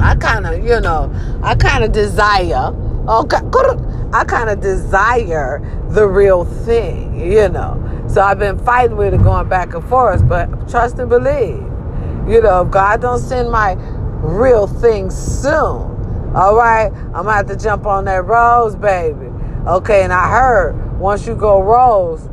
I 0.00 0.16
kind 0.16 0.46
of, 0.46 0.64
you 0.64 0.80
know, 0.80 1.12
I 1.42 1.54
kind 1.54 1.84
of 1.84 1.92
desire, 1.92 2.74
okay, 3.08 3.38
I 4.12 4.24
kind 4.24 4.48
of 4.48 4.60
desire 4.60 5.60
the 5.90 6.06
real 6.06 6.44
thing, 6.44 7.20
you 7.20 7.48
know. 7.48 8.06
So 8.08 8.22
I've 8.22 8.38
been 8.38 8.58
fighting 8.58 8.96
with 8.96 9.12
it 9.12 9.22
going 9.22 9.48
back 9.48 9.74
and 9.74 9.84
forth, 9.86 10.26
but 10.26 10.68
trust 10.68 10.98
and 10.98 11.10
believe. 11.10 11.62
You 12.26 12.40
know, 12.40 12.62
if 12.62 12.70
God 12.70 13.02
don't 13.02 13.18
send 13.18 13.50
my 13.50 13.76
real 14.22 14.66
thing 14.66 15.10
soon, 15.10 16.32
all 16.34 16.56
right, 16.56 16.90
I'm 16.92 17.12
gonna 17.12 17.32
have 17.32 17.46
to 17.48 17.56
jump 17.56 17.86
on 17.86 18.06
that 18.06 18.24
rose, 18.24 18.76
baby. 18.76 19.26
Okay, 19.66 20.04
and 20.04 20.12
I 20.12 20.30
heard 20.30 20.98
once 20.98 21.26
you 21.26 21.34
go 21.34 21.60
rose, 21.62 22.24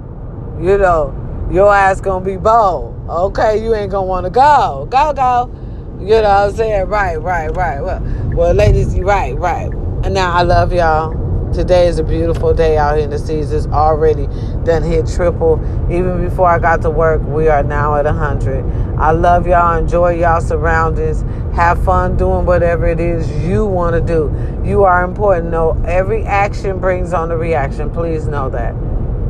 you 0.62 0.78
know, 0.78 1.14
your 1.52 1.74
ass 1.74 2.00
gonna 2.00 2.24
be 2.24 2.38
bold. 2.38 2.94
Okay, 3.10 3.62
you 3.62 3.76
ain't 3.76 3.92
gonna 3.92 4.08
wanna 4.08 4.30
go. 4.30 4.88
Go, 4.90 5.14
go. 5.14 5.52
You 6.00 6.08
know 6.08 6.22
what 6.22 6.50
I'm 6.50 6.56
saying? 6.56 6.88
Right, 6.88 7.22
right, 7.22 7.54
right. 7.56 7.82
Well, 7.82 8.02
well, 8.34 8.54
ladies, 8.54 8.96
you 8.96 9.04
right, 9.04 9.36
right. 9.38 9.72
And 10.04 10.14
now 10.14 10.34
I 10.34 10.44
love 10.44 10.72
y'all. 10.72 11.25
Today 11.56 11.88
is 11.88 12.00
a 12.00 12.04
beautiful 12.04 12.54
day 12.54 12.78
out 12.78 12.96
here 12.96 13.06
in 13.06 13.12
the 13.12 13.18
seasons. 13.18 13.66
Already 13.68 14.28
done 14.66 14.84
hit 14.84 15.08
triple. 15.08 15.58
Even 15.90 16.22
before 16.22 16.50
I 16.50 16.60
got 16.60 16.82
to 16.82 16.90
work, 16.90 17.22
we 17.22 17.48
are 17.48 17.64
now 17.64 17.96
at 17.96 18.04
100. 18.04 19.00
I 19.00 19.12
love 19.12 19.48
y'all. 19.48 19.78
Enjoy 19.78 20.10
y'all 20.10 20.42
surroundings. 20.42 21.22
Have 21.56 21.82
fun 21.86 22.18
doing 22.18 22.46
whatever 22.46 22.86
it 22.88 23.00
is 23.00 23.32
you 23.46 23.66
want 23.66 23.96
to 23.96 24.02
do. 24.02 24.36
You 24.66 24.84
are 24.84 25.06
important. 25.06 25.50
No, 25.50 25.82
every 25.86 26.26
action 26.26 26.78
brings 26.78 27.14
on 27.14 27.32
a 27.32 27.38
reaction. 27.38 27.90
Please 27.90 28.28
know 28.28 28.50
that. 28.50 28.76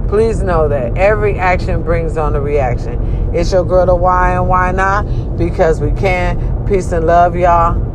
Please 0.08 0.42
know 0.42 0.68
that 0.68 0.98
every 0.98 1.38
action 1.38 1.84
brings 1.84 2.18
on 2.18 2.36
a 2.36 2.42
reaction. 2.42 3.36
It's 3.36 3.52
your 3.52 3.64
girl, 3.64 3.86
the 3.86 3.96
why 3.96 4.34
and 4.34 4.50
why 4.50 4.72
not? 4.72 5.04
Because 5.38 5.80
we 5.80 5.92
can. 5.92 6.66
Peace 6.66 6.92
and 6.92 7.06
love, 7.06 7.36
y'all. 7.36 7.95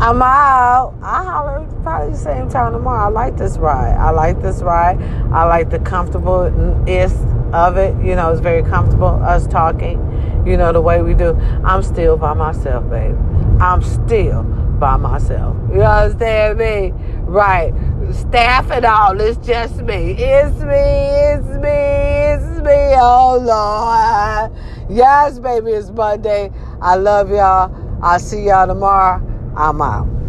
I'm 0.00 0.22
out. 0.22 0.94
I 1.02 1.24
holler 1.24 1.68
probably 1.82 2.12
the 2.12 2.16
same 2.16 2.48
time 2.48 2.72
tomorrow. 2.72 3.04
I 3.04 3.08
like 3.08 3.36
this 3.36 3.58
ride. 3.58 3.94
I 3.98 4.08
like 4.08 4.40
this 4.40 4.62
ride. 4.62 4.98
I 5.30 5.44
like 5.44 5.68
the 5.68 5.78
comfortableness 5.80 7.12
of 7.52 7.76
it. 7.76 7.94
You 8.02 8.16
know, 8.16 8.32
it's 8.32 8.40
very 8.40 8.62
comfortable 8.62 9.08
us 9.08 9.46
talking. 9.46 9.98
You 10.46 10.56
know, 10.56 10.72
the 10.72 10.80
way 10.80 11.02
we 11.02 11.12
do. 11.12 11.34
I'm 11.64 11.82
still 11.82 12.16
by 12.16 12.32
myself, 12.32 12.88
baby. 12.88 13.14
I'm 13.60 13.82
still 13.82 14.42
by 14.78 14.96
myself. 14.96 15.54
You 15.70 15.82
understand 15.82 16.58
me? 16.58 16.92
Right. 17.24 17.74
Staff 18.10 18.70
and 18.70 18.86
all. 18.86 19.20
It's 19.20 19.36
just 19.46 19.82
me. 19.82 20.12
It's 20.12 20.60
me. 20.62 20.76
It's 20.76 21.46
me. 21.46 21.68
It's 21.68 22.62
me. 22.62 22.94
Oh, 22.96 23.36
Lord. 23.36 24.90
Yes, 24.90 25.38
baby. 25.38 25.72
It's 25.72 25.90
Monday. 25.90 26.50
I 26.80 26.96
love 26.96 27.28
y'all. 27.28 27.70
I'll 28.02 28.18
see 28.18 28.46
y'all 28.46 28.66
tomorrow. 28.66 29.29
I'm 29.56 29.82
out. 29.82 30.19